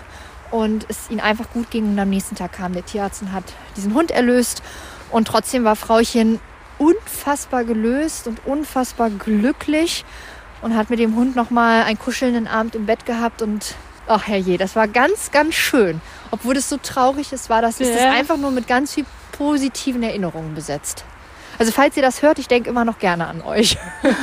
[0.50, 1.92] und es ihnen einfach gut ging.
[1.92, 3.44] Und am nächsten Tag kam der Tierarzt und hat
[3.76, 4.62] diesen Hund erlöst.
[5.10, 6.40] Und trotzdem war Frauchen
[6.78, 10.04] unfassbar gelöst und unfassbar glücklich
[10.62, 13.74] und hat mit dem Hund noch mal einen kuschelnden Abend im Bett gehabt und
[14.08, 16.00] ach herrje, das war ganz, ganz schön.
[16.30, 18.12] Obwohl das so traurig ist, war das, ist das Ja.
[18.12, 21.04] einfach nur mit ganz viel positiven Erinnerungen besetzt.
[21.58, 23.78] Also falls ihr das hört, ich denke immer noch gerne an euch.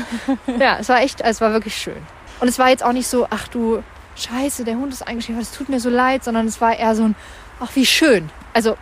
[0.59, 1.97] ja, es war echt, es war wirklich schön.
[2.39, 3.83] Und es war jetzt auch nicht so, ach du
[4.15, 7.03] Scheiße, der Hund ist eingeschrieben, es tut mir so leid, sondern es war eher so
[7.03, 7.15] ein,
[7.59, 8.29] ach wie schön.
[8.53, 8.77] Also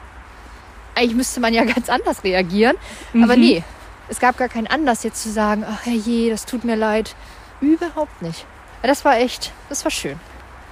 [0.95, 2.75] eigentlich müsste man ja ganz anders reagieren.
[3.21, 3.63] Aber nee,
[4.12, 7.15] es gab gar keinen Anlass jetzt zu sagen, ach herrje, das tut mir leid.
[7.62, 8.45] Überhaupt nicht.
[8.82, 10.19] Das war echt, das war schön.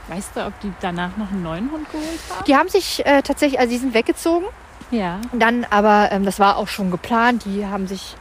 [0.07, 2.45] Weißt du, ob die danach noch einen neuen Hund geholt haben?
[2.45, 4.45] Die haben sich äh, tatsächlich, also die sind weggezogen.
[4.91, 5.21] Ja.
[5.31, 8.17] Dann aber, ähm, das war auch schon geplant, die haben sich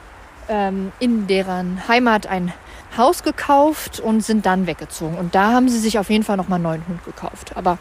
[0.50, 2.52] ähm, in deren Heimat ein
[2.96, 5.16] Haus gekauft und sind dann weggezogen.
[5.16, 7.56] Und da haben sie sich auf jeden Fall nochmal einen neuen Hund gekauft.
[7.56, 7.78] Aber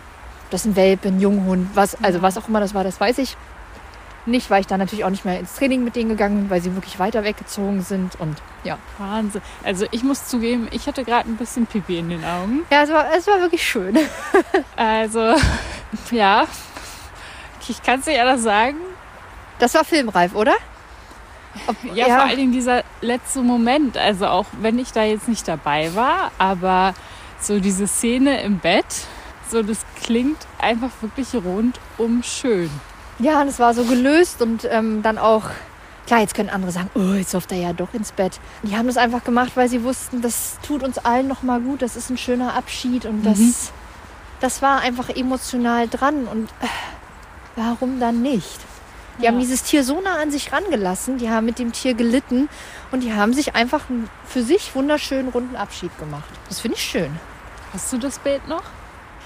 [0.50, 3.18] das ist ein Welpe, ein Junghund, was, also was auch immer das war, das weiß
[3.18, 3.36] ich
[4.28, 6.62] nicht, weil ich dann natürlich auch nicht mehr ins Training mit denen gegangen bin, weil
[6.62, 8.20] sie wirklich weiter weggezogen sind.
[8.20, 8.78] Und ja.
[8.98, 9.42] Wahnsinn.
[9.64, 12.66] Also ich muss zugeben, ich hatte gerade ein bisschen Pipi in den Augen.
[12.70, 13.98] Ja, es war, es war wirklich schön.
[14.76, 15.36] Also,
[16.12, 16.46] ja.
[17.68, 18.78] Ich kann es nicht anders sagen.
[19.60, 20.56] Das war filmreif, oder?
[21.66, 23.98] Ob, Ja, vor allen Dingen dieser letzte Moment.
[23.98, 26.94] Also auch wenn ich da jetzt nicht dabei war, aber
[27.40, 28.86] so diese Szene im Bett,
[29.50, 32.70] so das klingt einfach wirklich rundum schön.
[33.20, 35.44] Ja, und es war so gelöst und ähm, dann auch,
[36.06, 38.40] klar, jetzt können andere sagen, oh, jetzt läuft er ja doch ins Bett.
[38.64, 41.96] Die haben das einfach gemacht, weil sie wussten, das tut uns allen nochmal gut, das
[41.96, 43.54] ist ein schöner Abschied und das, Mhm.
[44.40, 46.68] das war einfach emotional dran und äh,
[47.56, 48.60] warum dann nicht?
[49.20, 49.32] Die Ja.
[49.32, 52.50] haben dieses Tier so nah an sich rangelassen, die haben mit dem Tier gelitten
[52.92, 56.30] und die haben sich einfach einen für sich wunderschönen runden Abschied gemacht.
[56.50, 57.10] Das finde ich schön.
[57.74, 58.62] Hast du das Bild noch?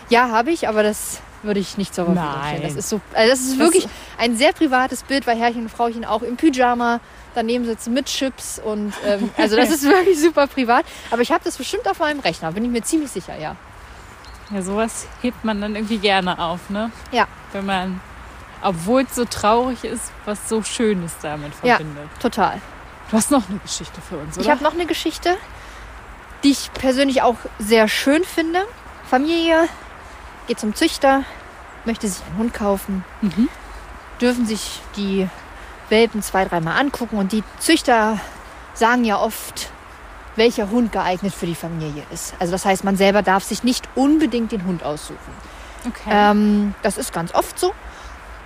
[0.08, 2.48] Ja, habe ich, aber das würde ich nicht zur Verfügung Nein.
[2.58, 2.64] stellen.
[2.64, 5.70] Das ist so, also das ist Das- wirklich ein sehr privates Bild, weil Herrchen und
[5.70, 7.00] Frauchen auch im Pyjama
[7.36, 10.86] daneben sitzen mit Chips und ähm, also das ist wirklich super privat.
[11.12, 13.56] Aber ich habe das bestimmt auf meinem Rechner, bin ich mir ziemlich sicher, ja.
[14.54, 16.92] Ja, sowas hebt man dann irgendwie gerne auf, ne?
[17.14, 17.26] Ja.
[17.54, 18.02] Wenn man,
[18.62, 21.78] obwohl es so traurig ist, was so Schönes damit Ja.
[21.78, 22.10] verbindet.
[22.22, 22.60] Total.
[23.10, 24.46] Du hast noch eine Geschichte für uns, oder?
[24.46, 25.38] Ich habe noch eine Geschichte,
[26.44, 28.60] die ich persönlich auch sehr schön finde.
[29.10, 29.68] Familie
[30.48, 31.24] geht zum Züchter,
[31.86, 33.50] möchte sich einen Hund kaufen, Mhm.
[34.20, 35.28] dürfen sich die
[35.90, 38.20] Welpen zwei, dreimal angucken und die Züchter
[38.74, 39.70] sagen ja oft,
[40.36, 42.34] welcher Hund geeignet für die Familie ist.
[42.40, 45.18] Also das heißt, man selber darf sich nicht unbedingt den Hund aussuchen.
[45.88, 46.10] Okay.
[46.10, 47.74] Ähm, das ist ganz oft so.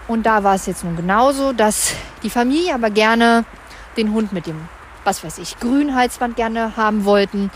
[0.07, 3.45] Und da war es jetzt nun genauso, dass die Familie aber gerne
[3.97, 4.67] den Hund mit dem,
[5.03, 7.51] was weiß ich, grünen Halsband gerne haben wollten,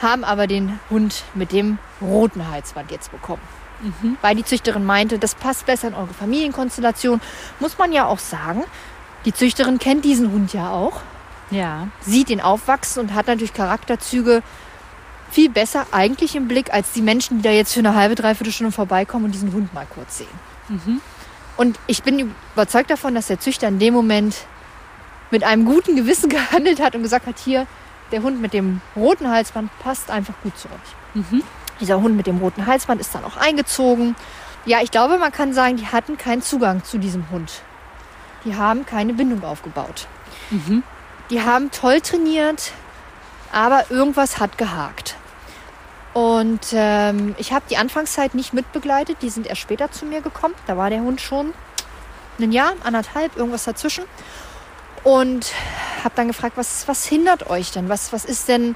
[0.00, 3.42] haben aber den Hund mit dem roten Halsband jetzt bekommen.
[4.22, 7.20] Weil die Züchterin meinte, das passt besser in eure Familienkonstellation.
[7.60, 8.64] Muss man ja auch sagen,
[9.24, 11.00] die Züchterin kennt diesen Hund ja auch,
[11.50, 11.88] ja.
[12.00, 14.42] sieht ihn aufwachsen und hat natürlich Charakterzüge
[15.30, 18.52] viel besser eigentlich im Blick als die Menschen, die da jetzt für eine halbe, dreiviertel
[18.52, 20.28] Stunde vorbeikommen und diesen Hund mal kurz sehen.
[20.68, 21.00] Mhm.
[21.56, 24.36] Und ich bin überzeugt davon, dass der Züchter in dem Moment
[25.30, 27.66] mit einem guten Gewissen gehandelt hat und gesagt hat, hier,
[28.12, 31.22] der Hund mit dem roten Halsband passt einfach gut zu euch.
[31.22, 31.42] Mhm.
[31.80, 34.16] Dieser Hund mit dem roten Halsband ist dann auch eingezogen.
[34.64, 37.62] Ja, ich glaube, man kann sagen, die hatten keinen Zugang zu diesem Hund.
[38.44, 40.06] Die haben keine Bindung aufgebaut.
[40.50, 40.82] Mhm.
[41.30, 42.72] Die haben toll trainiert,
[43.52, 45.16] aber irgendwas hat gehakt.
[46.14, 49.18] Und ähm, ich habe die Anfangszeit nicht mitbegleitet.
[49.22, 50.54] Die sind erst später zu mir gekommen.
[50.66, 51.52] Da war der Hund schon
[52.40, 54.04] ein Jahr, anderthalb, irgendwas dazwischen.
[55.04, 55.52] Und
[56.02, 57.88] habe dann gefragt, was, was hindert euch denn?
[57.88, 58.74] Was, was ist denn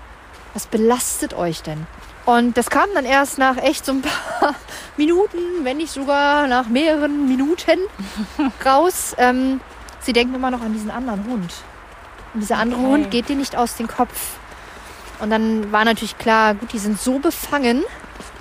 [0.54, 1.86] Was belastet euch denn?
[2.24, 4.54] Und das kam dann erst nach echt so ein paar
[4.96, 7.78] Minuten, wenn nicht sogar nach mehreren Minuten
[8.64, 9.14] raus.
[9.18, 9.60] Ähm,
[10.00, 11.52] sie denken immer noch an diesen anderen Hund.
[12.34, 12.90] Und dieser andere Okay.
[12.90, 14.36] Hund geht dir nicht aus dem Kopf.
[15.18, 17.84] Und dann war natürlich klar, gut, die sind so befangen,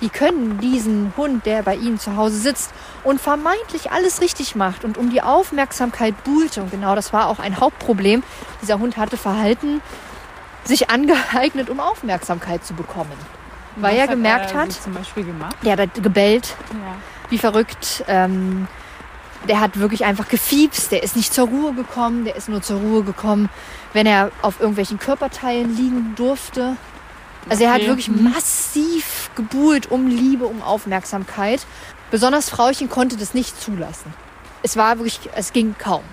[0.00, 2.72] die können diesen Hund, der bei ihnen zu Hause sitzt
[3.04, 6.62] und vermeintlich alles richtig macht und um die Aufmerksamkeit buhlte.
[6.62, 8.22] Und genau das war auch ein Hauptproblem.
[8.62, 9.80] Dieser Hund hatte Verhalten
[10.64, 13.12] sich angeeignet, um Aufmerksamkeit zu bekommen.
[13.76, 15.56] Weil er gemerkt er hat, gemacht.
[15.64, 16.94] der hat gebellt, Ja.
[17.30, 18.04] wie verrückt.
[18.08, 18.68] Ähm,
[19.48, 22.78] der hat wirklich einfach gefiebst, der ist nicht zur Ruhe gekommen, der ist nur zur
[22.80, 23.48] Ruhe gekommen,
[23.92, 26.76] wenn er auf irgendwelchen Körperteilen liegen durfte.
[27.48, 28.30] Also er hat wirklich Mhm.
[28.32, 31.66] massiv gebuhlt um Liebe, um Aufmerksamkeit.
[32.12, 34.14] Besonders Frauchen konnte das nicht zulassen.
[34.62, 36.04] Es war wirklich, es ging kaum.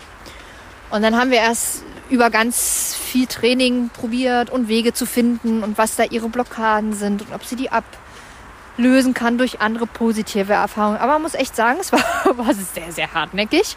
[0.89, 5.77] Und dann haben wir erst über ganz viel Training probiert und Wege zu finden und
[5.77, 10.97] was da ihre Blockaden sind und ob sie die ablösen kann durch andere positive Erfahrungen.
[10.97, 12.01] Aber man muss echt sagen, es war,
[12.37, 13.75] war sehr, sehr hartnäckig.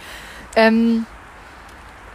[0.57, 1.07] Ähm,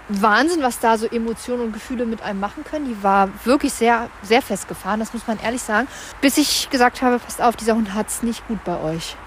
[0.10, 2.86] Wahnsinn, was da so Emotionen und Gefühle mit einem machen können.
[2.86, 5.88] Die war wirklich sehr, sehr festgefahren, das muss man ehrlich sagen.
[6.22, 9.18] Bis ich gesagt habe, passt auf, dieser Hund hat es nicht gut bei euch.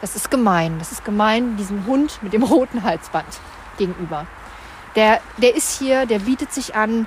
[0.00, 0.78] Das ist gemein.
[0.78, 3.26] Das ist gemein diesem Hund mit dem roten Halsband
[3.76, 4.26] gegenüber.
[4.96, 7.06] Der, der ist hier, der bietet sich an,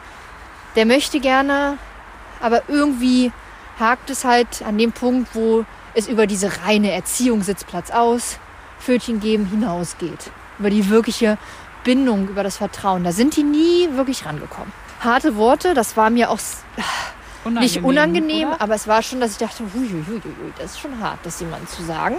[0.75, 1.77] der möchte gerne,
[2.41, 3.31] aber irgendwie
[3.79, 8.39] hakt es halt an dem Punkt, wo es über diese reine Erziehung Sitzplatz aus,
[8.79, 10.31] Pfötchen geben hinausgeht.
[10.59, 11.37] Über die wirkliche
[11.83, 13.03] Bindung, über das Vertrauen.
[13.03, 14.71] Da sind die nie wirklich rangekommen.
[14.99, 16.39] Harte Worte, das war mir auch
[17.45, 18.61] s- nicht unangenehm, oder?
[18.61, 21.19] aber es war schon, dass ich dachte, hui, hui, hui, hui, das ist schon hart,
[21.23, 22.17] das jemandem zu sagen.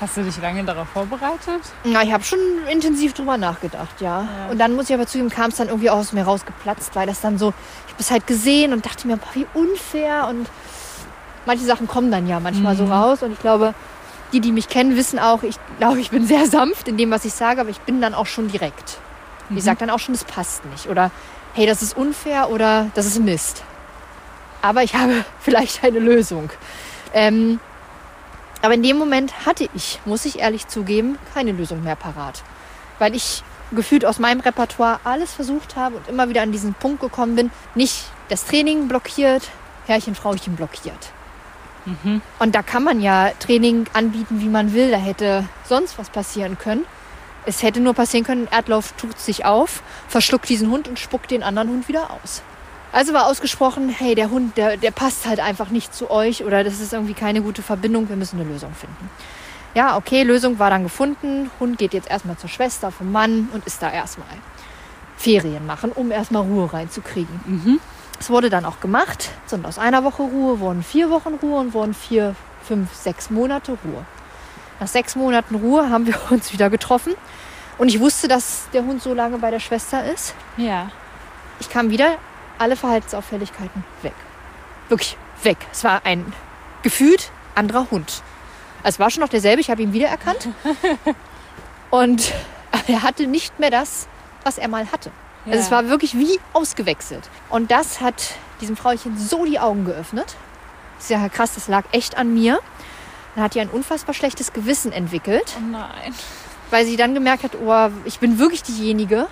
[0.00, 1.62] Hast du dich lange darauf vorbereitet?
[1.84, 2.38] Ja, ich habe schon
[2.70, 4.22] intensiv drüber nachgedacht, ja.
[4.22, 4.28] Ja.
[4.50, 7.06] Und dann muss ich aber zugeben, kam es dann irgendwie auch aus mir rausgeplatzt, weil
[7.06, 7.54] das dann so,
[7.86, 10.26] ich habe es halt gesehen und dachte mir, boah, wie unfair.
[10.28, 10.48] Und
[11.46, 12.92] manche Sachen kommen dann ja manchmal so Mhm.
[12.92, 13.22] raus.
[13.22, 13.72] Und ich glaube,
[14.34, 17.24] die, die mich kennen, wissen auch, ich glaube, ich bin sehr sanft in dem, was
[17.24, 18.98] ich sage, aber ich bin dann auch schon direkt.
[19.48, 20.88] Ich sage dann auch schon, das passt nicht.
[20.88, 21.10] Oder
[21.54, 23.62] hey, das ist unfair oder das ist Mist.
[24.66, 26.50] Aber ich habe vielleicht eine Lösung.
[27.14, 27.60] Ähm,
[28.62, 32.42] aber in dem Moment hatte ich, muss ich ehrlich zugeben, keine Lösung mehr parat.
[32.98, 37.00] Weil ich gefühlt aus meinem Repertoire alles versucht habe und immer wieder an diesen Punkt
[37.00, 39.50] gekommen bin, nicht das Training blockiert,
[39.86, 41.12] Herrchen, Frauchen blockiert.
[42.40, 44.90] Und da kann man ja Training anbieten, wie man will.
[44.90, 46.84] Da hätte sonst was passieren können.
[47.44, 51.44] Es hätte nur passieren können, Erdlauf tut sich auf, verschluckt diesen Hund und spuckt den
[51.44, 52.42] anderen Hund wieder aus.
[52.96, 56.64] Also war ausgesprochen, hey, der Hund, der, der passt halt einfach nicht zu euch oder
[56.64, 59.10] das ist irgendwie keine gute Verbindung, wir müssen eine Lösung finden.
[59.74, 61.50] Ja, okay, Lösung war dann gefunden.
[61.60, 64.26] Hund geht jetzt erstmal zur Schwester vom Mann und ist da erstmal
[65.18, 67.38] Ferien machen, um erstmal Ruhe reinzukriegen.
[68.18, 69.28] Es wurde dann auch gemacht.
[69.50, 72.34] Und aus einer Woche Ruhe wurden vier Wochen Ruhe und wurden vier,
[72.66, 74.06] fünf, sechs Monate Ruhe.
[74.80, 77.12] Nach sechs Monaten Ruhe haben wir uns wieder getroffen.
[77.76, 80.34] Und ich wusste, dass der Hund so lange bei der Schwester ist.
[80.56, 80.88] Ja.
[81.60, 82.16] Ich kam wieder,
[82.58, 84.14] alle Verhaltensauffälligkeiten weg.
[84.88, 85.58] Wirklich weg.
[85.72, 86.32] Es war ein
[86.82, 88.22] gefühlt anderer Hund.
[88.82, 90.48] Es war schon noch derselbe, ich habe ihn wiedererkannt.
[91.90, 92.32] Und
[92.86, 94.06] er hatte nicht mehr das,
[94.44, 95.10] was er mal hatte.
[95.46, 95.76] Also es Ja.
[95.76, 97.28] war wirklich wie ausgewechselt.
[97.50, 100.36] Und das hat diesem Frauchen so die Augen geöffnet.
[100.96, 102.58] Das ist ja krass, das lag echt an mir.
[103.34, 106.14] Dann hat die ein unfassbar schlechtes Gewissen entwickelt, Oh nein.
[106.70, 109.26] weil sie dann gemerkt hat, oh, ich bin wirklich diejenige.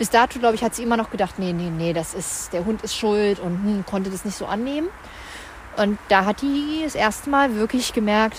[0.00, 2.64] Bis dato, glaube ich, hat sie immer noch gedacht, nee, nee, nee, das ist, der
[2.64, 4.88] Hund ist schuld und hm, konnte das nicht so annehmen.
[5.76, 8.38] Und da hat die das erste Mal wirklich gemerkt,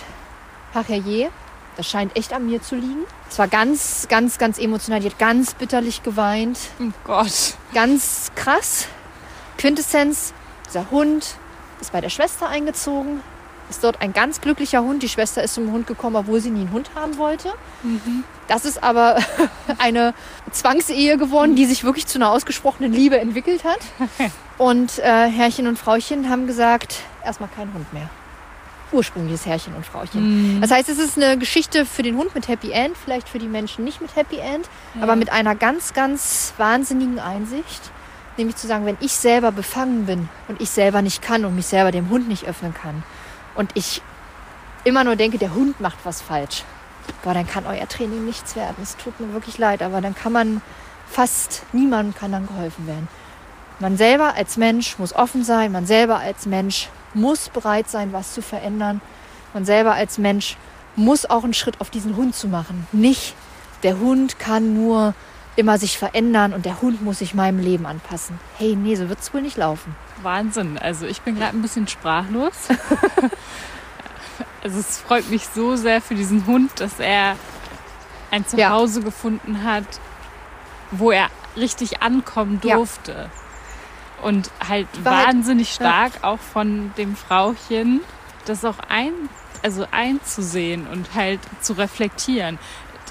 [0.74, 1.30] ach herrje,
[1.78, 3.04] das scheint echt an mir zu liegen.
[3.30, 5.02] Es war ganz, ganz, ganz emotional.
[5.02, 6.58] Die hat ganz bitterlich geweint.
[6.80, 7.54] Oh Gott.
[7.76, 8.88] Ganz krass.
[9.60, 10.34] Quintessenz,
[10.68, 11.36] dieser Hund
[11.80, 13.22] ist bei der Schwester eingezogen.
[13.72, 15.02] Ist dort ein ganz glücklicher Hund.
[15.02, 17.54] Die Schwester ist zum Hund gekommen, obwohl sie nie einen Hund haben wollte.
[18.50, 19.18] Das ist aber
[19.78, 20.14] eine
[20.52, 23.80] Zwangsehe geworden, die sich wirklich zu einer ausgesprochenen Liebe entwickelt hat.
[24.58, 28.10] Und äh, Herrchen und Frauchen haben gesagt, erstmal kein Hund mehr.
[28.92, 30.60] Ursprüngliches Herrchen und Frauchen.
[30.60, 33.48] Das heißt, es ist eine Geschichte für den Hund mit Happy End, vielleicht für die
[33.48, 37.90] Menschen nicht mit Happy End, aber mit einer ganz, ganz wahnsinnigen Einsicht.
[38.36, 41.68] Nämlich zu sagen, wenn ich selber befangen bin und ich selber nicht kann und mich
[41.68, 43.04] selber dem Hund nicht öffnen kann
[43.56, 44.02] und ich
[44.84, 46.64] immer nur denke, der Hund macht was falsch,
[47.24, 48.76] boah, dann kann euer Training nichts werden.
[48.82, 50.62] Es tut mir wirklich leid, aber dann kann man
[51.08, 53.08] fast niemandem kann dann geholfen werden.
[53.80, 58.34] Man selber als Mensch muss offen sein, man selber als Mensch muss bereit sein, was
[58.34, 59.02] zu verändern.
[59.54, 60.56] Man selber als Mensch
[60.96, 62.88] muss auch einen Schritt auf diesen Hund zu machen.
[62.92, 63.34] Nicht,
[63.84, 65.14] der Hund kann nur
[65.56, 68.40] immer sich verändern und der Hund muss sich meinem Leben anpassen.
[68.58, 69.96] Hey, nee, so wird es wohl nicht laufen.
[70.24, 70.78] Wahnsinn.
[70.78, 72.54] Also ich bin gerade ein bisschen sprachlos.
[74.64, 77.36] also es freut mich so sehr für diesen Hund, dass er
[78.32, 78.70] ein Ja.
[78.70, 79.86] Zuhause gefunden hat,
[80.92, 82.76] wo er richtig ankommen Ja.
[82.76, 83.30] durfte.
[84.22, 85.76] Und halt War halt- wahnsinnig ja.
[85.76, 88.02] stark auch von dem Frauchen,
[88.46, 89.14] das auch ein,
[89.64, 92.60] also einzusehen und halt zu reflektieren.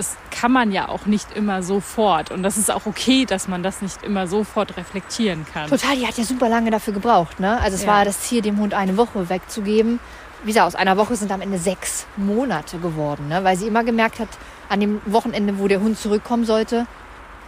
[0.00, 2.30] Das kann man ja auch nicht immer sofort.
[2.30, 5.68] Und das ist auch okay, dass man das nicht immer sofort reflektieren kann.
[5.68, 7.38] Total, die hat ja super lange dafür gebraucht.
[7.38, 7.60] Ne?
[7.60, 7.88] Also es Ja.
[7.88, 10.00] war das Ziel, dem Hund eine Woche wegzugeben.
[10.42, 13.44] Wie gesagt, aus einer Woche sind am Ende sechs Monate geworden, ne?
[13.44, 14.30] weil sie immer gemerkt hat,
[14.70, 16.86] an dem Wochenende, wo der Hund zurückkommen sollte,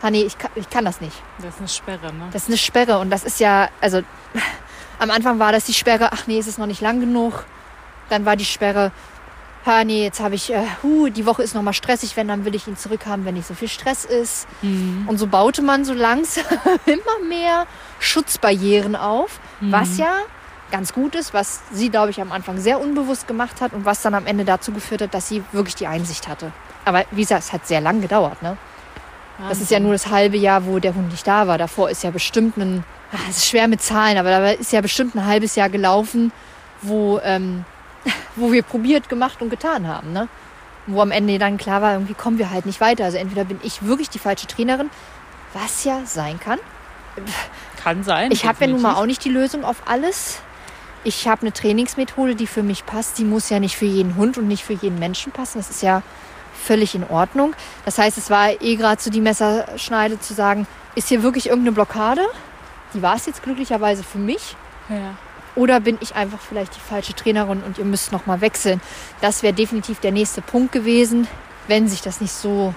[0.02, 1.16] ah nee, ich kann, ich kann das nicht.
[1.38, 2.28] Das ist eine Sperre, ne?
[2.34, 4.02] Das ist eine Sperre und das ist ja, also
[4.98, 7.46] am Anfang war das die Sperre, ach nee, es ist noch nicht lang genug.
[8.10, 8.92] Dann war die Sperre,
[9.64, 12.44] ah nee, jetzt habe ich, äh, huh, die Woche ist noch mal stressig, wenn, dann
[12.44, 14.46] will ich ihn zurückhaben, wenn nicht so viel Stress ist.
[15.06, 16.44] Und so baute man so langsam
[16.86, 17.66] immer mehr
[18.00, 20.12] Schutzbarrieren auf, was ja
[20.70, 24.02] ganz gut ist, was sie, glaube ich, am Anfang sehr unbewusst gemacht hat und was
[24.02, 26.50] dann am Ende dazu geführt hat, dass sie wirklich die Einsicht hatte.
[26.84, 28.56] Aber wie gesagt, es hat sehr lang gedauert, ne?
[29.48, 31.58] Das ist ja nur das halbe Jahr, wo der Hund nicht da war.
[31.58, 34.80] Davor ist ja bestimmt ein, ah, es ist schwer mit Zahlen, aber da ist ja
[34.80, 36.32] bestimmt ein halbes Jahr gelaufen,
[36.80, 37.64] wo, ähm,
[38.36, 40.12] wo wir probiert, gemacht und getan haben.
[40.12, 40.28] Ne?
[40.86, 43.04] Wo am Ende dann klar war, irgendwie kommen wir halt nicht weiter.
[43.04, 44.90] Also entweder bin ich wirklich die falsche Trainerin,
[45.52, 46.58] was ja sein kann.
[47.82, 48.32] Kann sein.
[48.32, 50.40] Ich habe ja nun mal auch nicht die Lösung auf alles.
[51.04, 53.18] Ich habe eine Trainingsmethode, die für mich passt.
[53.18, 55.58] Die muss ja nicht für jeden Hund und nicht für jeden Menschen passen.
[55.58, 56.02] Das ist ja
[56.54, 57.54] völlig in Ordnung.
[57.84, 61.72] Das heißt, es war eh gerade so die Messerschneide zu sagen, ist hier wirklich irgendeine
[61.72, 62.22] Blockade?
[62.94, 64.56] Die war es jetzt glücklicherweise für mich.
[64.88, 65.16] Ja.
[65.54, 68.80] Oder bin ich einfach vielleicht die falsche Trainerin und ihr müsst noch mal wechseln?
[69.20, 71.28] Das wäre definitiv der nächste Punkt gewesen,
[71.68, 72.74] wenn sich das nicht so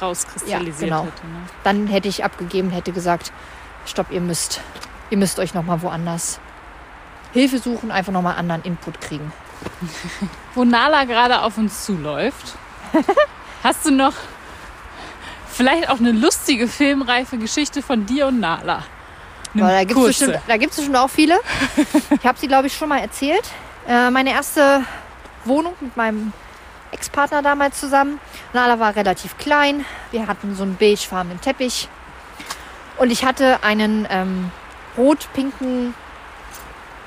[0.00, 1.04] Rauskristallisiert Ja, genau.
[1.04, 1.26] hätte.
[1.26, 1.38] Ne?
[1.62, 3.32] dann hätte ich abgegeben, hätte gesagt,
[3.84, 4.60] stopp, ihr müsst,
[5.10, 6.40] ihr müsst euch noch mal woanders
[7.32, 9.32] Hilfe suchen, einfach noch mal anderen Input kriegen.
[10.54, 12.56] Wo Nala gerade auf uns zuläuft,
[13.62, 14.14] hast du noch
[15.48, 18.84] vielleicht auch eine lustige filmreife Geschichte von dir und Nala?
[19.60, 21.38] Aber da gibt es bestimmt, da gibt's bestimmt auch viele.
[22.10, 23.44] Ich habe sie, glaube ich, schon mal erzählt.
[23.88, 24.84] Äh, meine erste
[25.44, 26.32] Wohnung mit meinem
[26.92, 28.20] Ex-Partner damals zusammen.
[28.52, 29.84] Nala war relativ klein.
[30.10, 31.88] Wir hatten so einen beigefarbenen Teppich.
[32.98, 34.50] Und ich hatte einen ähm,
[34.96, 35.94] rot-pinken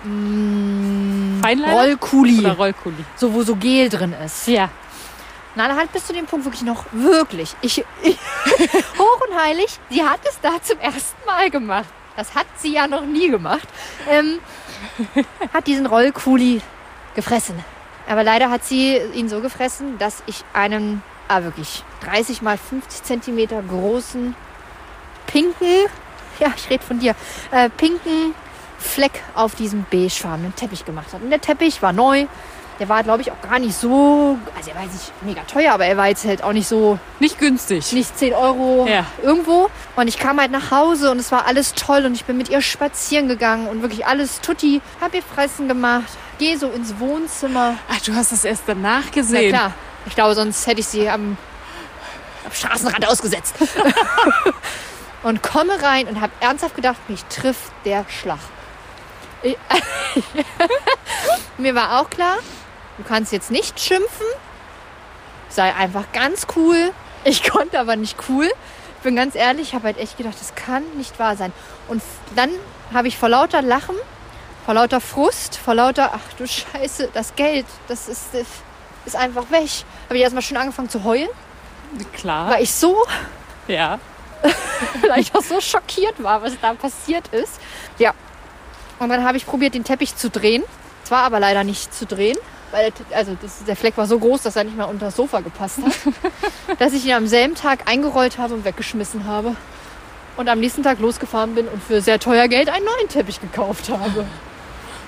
[0.03, 1.41] mm?
[1.43, 2.45] Rollkuli.
[2.45, 3.05] Rollkuli.
[3.15, 4.47] so wo so Gel drin ist.
[4.47, 4.69] Ja.
[5.55, 8.17] Nala hat bis zu dem Punkt wirklich noch wirklich, ich, ich
[8.97, 11.89] hoch und heilig, sie hat es da zum ersten Mal gemacht.
[12.15, 13.67] Das hat sie ja noch nie gemacht.
[14.09, 14.39] Ähm,
[15.53, 16.61] hat diesen Rollkuli
[17.15, 17.55] gefressen.
[18.07, 23.03] Aber leider hat sie ihn so gefressen, dass ich einen, ah wirklich, 30 mal 50
[23.03, 24.35] Zentimeter großen,
[25.27, 25.85] pinken,
[26.39, 27.15] ja, ich rede von dir,
[27.51, 28.33] äh, pinken
[28.79, 31.21] Fleck auf diesem beigefarbenen Teppich gemacht hat.
[31.21, 32.27] Und der Teppich war neu.
[32.79, 35.73] Der war, glaube ich, auch gar nicht so, also er war jetzt nicht mega teuer,
[35.73, 37.91] aber er war jetzt halt auch nicht so, Nicht günstig.
[37.91, 39.05] nicht 10 Euro Ja.
[39.21, 39.69] irgendwo.
[39.97, 42.47] Und ich kam halt nach Hause und es war alles toll und ich bin mit
[42.47, 44.81] ihr spazieren gegangen und wirklich alles tutti.
[45.01, 47.75] Hab ihr Fressen gemacht, gehe so ins Wohnzimmer.
[47.91, 49.49] Ach, du hast das erst danach Na gesehen.
[49.53, 49.73] klar,
[50.05, 51.35] ich glaube, sonst hätte ich sie am,
[52.45, 53.55] am Straßenrand ausgesetzt.
[55.23, 58.39] und komme rein und habe ernsthaft gedacht, mich trifft der Schlag.
[61.57, 62.37] Mir war auch klar,
[62.99, 64.27] du kannst jetzt nicht schimpfen,
[65.49, 66.91] sei einfach ganz cool.
[67.23, 68.45] Ich konnte aber nicht cool.
[68.97, 71.53] Ich bin ganz ehrlich, ich habe halt echt gedacht, das kann nicht wahr sein.
[71.87, 72.03] Und
[72.35, 72.51] dann
[72.93, 73.95] habe ich vor lauter Lachen,
[74.65, 78.45] vor lauter Frust, vor lauter, ach du Scheiße, das Geld, das ist, das
[79.05, 79.69] ist einfach weg.
[80.07, 81.29] Habe ich erstmal schon angefangen zu heulen,
[82.13, 82.49] Klar.
[82.51, 82.97] weil ich so,
[83.67, 83.99] Ja.
[85.09, 87.59] weil ich auch so schockiert war, was da passiert ist.
[87.97, 88.13] Ja.
[88.99, 90.63] Und dann habe ich probiert, den Teppich zu drehen.
[91.03, 92.37] Es war aber leider nicht zu drehen,
[92.71, 95.15] weil der, also das, der Fleck war so groß, dass er nicht mal unter das
[95.15, 96.13] Sofa gepasst hat.
[96.79, 99.55] dass ich ihn am selben Tag eingerollt habe und weggeschmissen habe.
[100.37, 103.89] Und am nächsten Tag losgefahren bin und für sehr teuer Geld einen neuen Teppich gekauft
[103.89, 104.25] habe.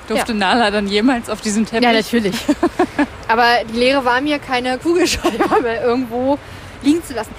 [0.08, 1.84] Durfte Nala dann jemals auf diesem Teppich?
[1.84, 2.36] Ja, natürlich.
[3.30, 6.38] Aber die Lehre war mir, keine Kugelschreiber mehr irgendwo
[6.82, 7.34] liegen zu lassen.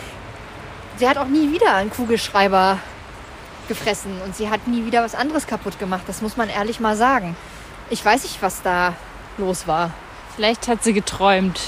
[0.96, 2.78] Sie hat auch nie wieder einen Kugelschreiber
[3.68, 6.02] gefressen und sie hat nie wieder was anderes kaputt gemacht.
[6.06, 7.36] Das muss man ehrlich mal sagen.
[7.90, 8.94] Ich weiß nicht, was da
[9.38, 9.90] los war.
[10.36, 11.60] Vielleicht hat sie geträumt,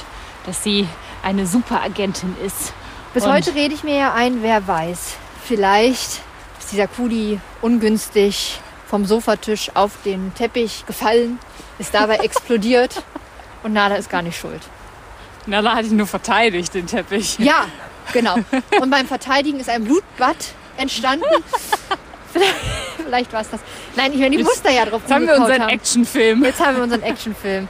[0.47, 0.89] dass sie
[1.23, 2.73] eine Superagentin ist.
[3.12, 5.17] Bis Und- heute rede ich mir ja ein, wer weiß.
[5.45, 6.21] Vielleicht
[6.59, 11.39] ist dieser Kudi ungünstig vom Sofatisch auf den Teppich gefallen,
[11.79, 13.03] ist dabei explodiert
[13.62, 14.62] und Nala ist gar nicht schuld.
[15.47, 17.39] Nala hat ihn nur verteidigt, den Teppich.
[17.39, 17.67] Ja,
[18.12, 18.35] Genau.
[18.83, 20.37] Und beim Verteidigen ist ein Blutbad
[20.77, 21.25] entstanden.
[22.33, 22.55] Vielleicht,
[23.07, 23.61] vielleicht war es das.
[23.97, 25.69] Nein, ich meine, die Muster ja drauf Jetzt haben wir unseren haben.
[25.71, 26.45] Actionfilm.
[26.45, 27.67] Jetzt haben wir unseren Actionfilm.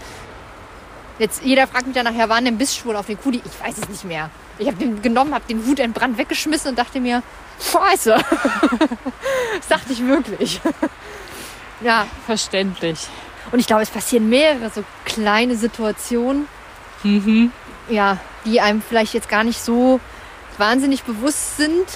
[1.19, 3.41] Jetzt, jeder fragt mich ja nachher, waren denn Bissspuren auf den Kudi?
[3.45, 4.31] Ich weiß es nicht mehr.
[4.59, 7.23] Ich habe den genommen, habe den Wut entbrannt weggeschmissen und dachte mir,
[7.61, 8.17] scheiße.
[9.59, 10.61] das dachte ich wirklich.
[11.81, 13.07] ja, Verständlich.
[13.53, 16.49] und ich glaube, es passieren mehrere so kleine Situationen,
[17.05, 17.53] Mhm.
[17.91, 20.01] ja, die einem vielleicht jetzt gar nicht so
[20.57, 21.87] wahnsinnig bewusst sind.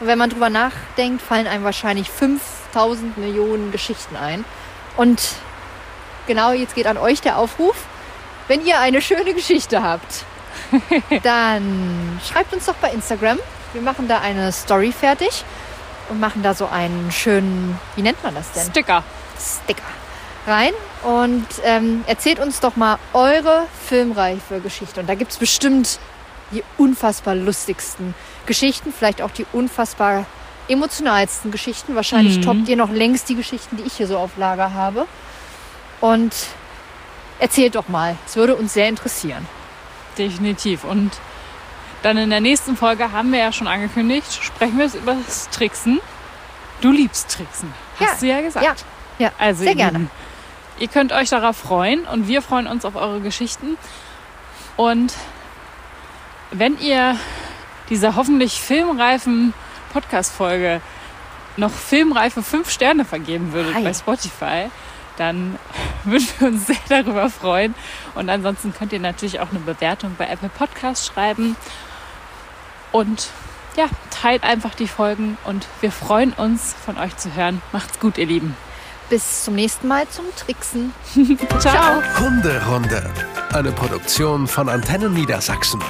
[0.00, 4.44] Und wenn man drüber nachdenkt, fallen einem wahrscheinlich 5000 Millionen Geschichten ein.
[4.96, 5.22] Und
[6.26, 7.76] genau jetzt geht an euch der Aufruf.
[8.52, 10.26] Wenn ihr eine schöne Geschichte habt,
[11.22, 13.38] dann schreibt uns doch bei Instagram.
[13.72, 15.42] Wir machen da eine Story fertig
[16.10, 18.66] und machen da so einen schönen, wie nennt man das denn?
[18.68, 19.02] Sticker.
[19.40, 19.82] Sticker
[20.46, 25.00] rein und ähm, erzählt uns doch mal eure filmreife Geschichte.
[25.00, 25.98] Und da gibt es bestimmt
[26.50, 30.26] die unfassbar lustigsten Geschichten, vielleicht auch die unfassbar
[30.68, 31.94] emotionalsten Geschichten.
[31.94, 32.42] Wahrscheinlich Mhm.
[32.42, 35.06] toppt ihr noch längst die Geschichten, die ich hier so auf Lager habe.
[36.02, 36.34] Und
[37.38, 38.16] erzählt doch mal.
[38.26, 39.46] Es würde uns sehr interessieren.
[40.18, 40.84] Definitiv.
[40.84, 41.10] Und
[42.02, 46.00] dann in der nächsten Folge haben wir ja schon angekündigt, sprechen wir über das Tricksen.
[46.80, 47.72] Du liebst Tricksen.
[48.00, 48.64] Hast Ja, du ja gesagt.
[48.64, 48.74] ja,
[49.18, 50.06] ja, also, sehr ihr gerne.
[50.78, 53.76] Ihr könnt euch darauf freuen und wir freuen uns auf eure Geschichten.
[54.76, 55.12] Und
[56.50, 57.16] wenn ihr
[57.88, 59.54] dieser hoffentlich filmreifen
[59.92, 60.80] Podcast-Folge
[61.56, 63.84] noch filmreife fünf Sterne vergeben würdet Hi.
[63.84, 64.70] bei Spotify,
[65.22, 65.58] dann
[66.04, 67.74] würden wir uns sehr darüber freuen.
[68.14, 71.56] Und ansonsten könnt ihr natürlich auch eine Bewertung bei Apple Podcasts schreiben.
[72.90, 73.30] Und
[73.76, 77.62] ja, teilt einfach die Folgen und wir freuen uns, von euch zu hören.
[77.72, 78.54] Macht's gut, ihr Lieben.
[79.08, 80.92] Bis zum nächsten Mal zum Tricksen.
[81.58, 82.02] Ciao.
[82.18, 83.10] Hunderunde.
[83.52, 85.82] Eine Produktion von Antennen Niedersachsen.